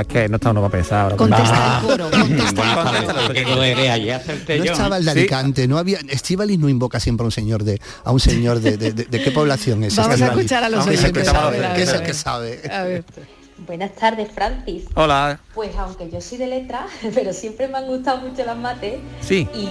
[0.00, 1.16] Es que no está uno para pensar.
[1.16, 2.44] Contesta el coro, No
[4.64, 5.98] estaba el de Alicante, no había.
[6.08, 7.80] Estivalis no invoca siempre a un señor de.
[8.04, 9.96] a un señor de, de, de, qué población es.
[9.96, 12.60] Vamos a escuchar a los que, el que sabe, que es el que sabe.
[12.70, 13.04] A ver.
[13.66, 14.84] Buenas tardes, Francis.
[14.94, 15.40] Hola.
[15.52, 19.00] Pues aunque yo soy de letra, pero siempre me han gustado mucho las mates.
[19.20, 19.48] Sí.
[19.52, 19.68] Y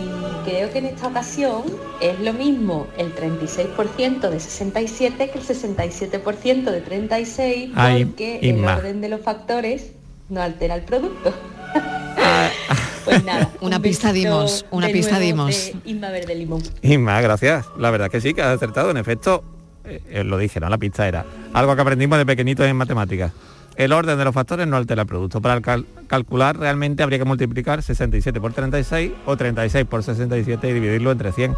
[0.48, 1.64] creo que en esta ocasión
[2.02, 9.02] es lo mismo el 36% de 67 que el 67% de 36, porque el orden
[9.02, 9.92] de los factores
[10.30, 11.34] no altera el producto.
[13.06, 13.50] pues nada.
[13.62, 15.72] Una pista dimos, una pista dimos.
[15.86, 16.62] Inma Verde Limón.
[16.82, 17.66] Inma, gracias.
[17.78, 18.92] La verdad que sí, que has acertado.
[18.92, 19.44] En efecto,
[19.86, 20.70] eh, lo dije, ¿no?
[20.70, 23.32] La pista era algo que aprendimos de pequeñitos en matemáticas.
[23.76, 25.40] El orden de los factores no altera el producto.
[25.40, 25.62] Para
[26.08, 31.32] calcular realmente habría que multiplicar 67 por 36 o 36 por 67 y dividirlo entre
[31.32, 31.56] 100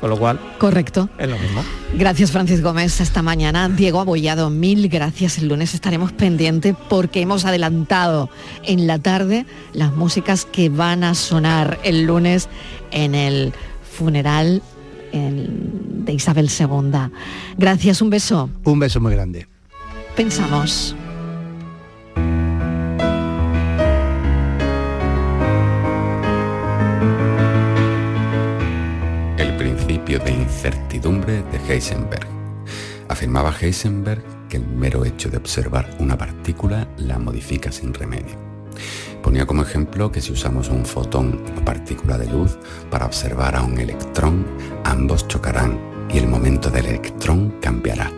[0.00, 1.08] con lo cual correcto.
[1.18, 1.62] es lo mismo.
[1.94, 3.00] Gracias Francis Gómez.
[3.00, 3.68] Esta mañana.
[3.68, 5.38] Diego Abollado mil gracias.
[5.38, 8.30] El lunes estaremos pendientes porque hemos adelantado
[8.64, 12.48] en la tarde las músicas que van a sonar el lunes
[12.90, 14.62] en el funeral
[15.12, 17.10] de Isabel II
[17.58, 18.50] gracias un beso.
[18.64, 19.48] Un beso muy grande.
[20.16, 20.94] Pensamos
[30.24, 32.26] de incertidumbre de Heisenberg.
[33.08, 38.36] Afirmaba Heisenberg que el mero hecho de observar una partícula la modifica sin remedio.
[39.22, 42.58] Ponía como ejemplo que si usamos un fotón o partícula de luz
[42.90, 44.46] para observar a un electrón,
[44.84, 45.78] ambos chocarán,
[46.12, 48.10] y el momento del electrón cambiará.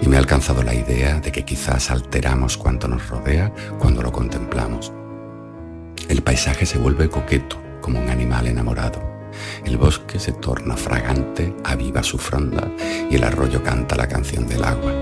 [0.00, 4.12] Y me ha alcanzado la idea de que quizás alteramos cuanto nos rodea cuando lo
[4.12, 4.92] contemplamos.
[6.08, 9.09] El paisaje se vuelve coqueto como un animal enamorado.
[9.64, 12.70] El bosque se torna fragante, aviva su fronda
[13.10, 14.92] y el arroyo canta la canción del agua.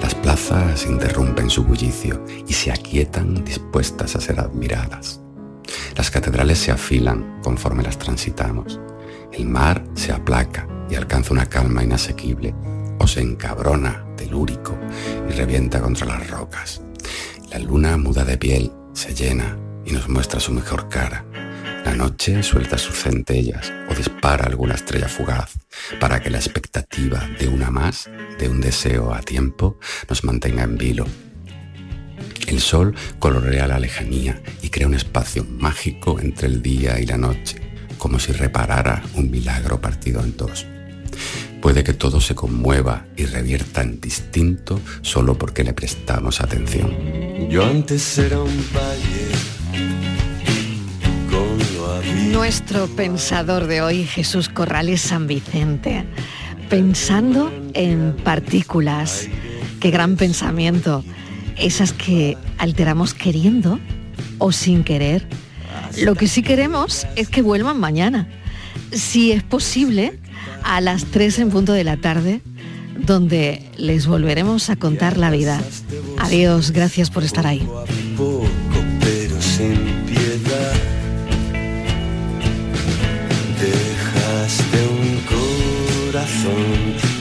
[0.00, 5.20] Las plazas interrumpen su bullicio y se aquietan dispuestas a ser admiradas.
[5.96, 8.80] Las catedrales se afilan conforme las transitamos.
[9.32, 12.54] El mar se aplaca y alcanza una calma inasequible
[12.98, 14.76] o se encabrona telúrico
[15.28, 16.82] y revienta contra las rocas.
[17.50, 21.24] La luna muda de piel, se llena y nos muestra su mejor cara.
[21.84, 25.58] La noche suelta sus centellas o dispara alguna estrella fugaz
[25.98, 28.08] para que la expectativa de una más,
[28.38, 29.78] de un deseo a tiempo,
[30.08, 31.06] nos mantenga en vilo.
[32.46, 37.16] El sol colorea la lejanía y crea un espacio mágico entre el día y la
[37.16, 37.60] noche,
[37.98, 40.66] como si reparara un milagro partido en dos.
[41.60, 47.48] Puede que todo se conmueva y revierta en distinto solo porque le prestamos atención.
[47.48, 48.64] Yo antes era un
[52.30, 56.04] Nuestro pensador de hoy, Jesús Corrales San Vicente,
[56.68, 59.28] pensando en partículas,
[59.80, 61.04] qué gran pensamiento,
[61.56, 63.78] esas que alteramos queriendo
[64.38, 65.26] o sin querer.
[65.98, 68.28] Lo que sí queremos es que vuelvan mañana,
[68.92, 70.18] si es posible,
[70.64, 72.40] a las 3 en punto de la tarde,
[72.98, 75.60] donde les volveremos a contar la vida.
[76.18, 77.66] Adiós, gracias por estar ahí.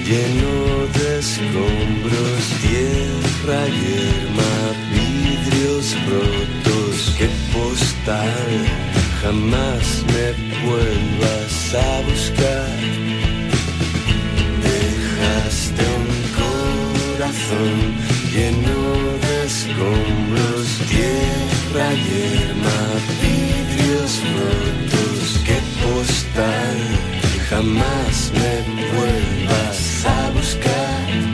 [0.03, 4.53] lleno de escombros, tierra, hierba,
[4.91, 7.15] vidrios rotos.
[7.17, 8.51] Qué postal,
[9.21, 10.27] jamás me
[10.65, 12.79] vuelvas a buscar.
[14.69, 16.09] Dejaste un
[16.41, 17.77] corazón
[18.33, 18.79] lleno
[19.25, 22.79] de escombros, tierra, hierba,
[23.21, 25.41] vidrios rotos.
[25.45, 27.10] Qué postal
[27.51, 31.30] jamás me vuelvas a buscar.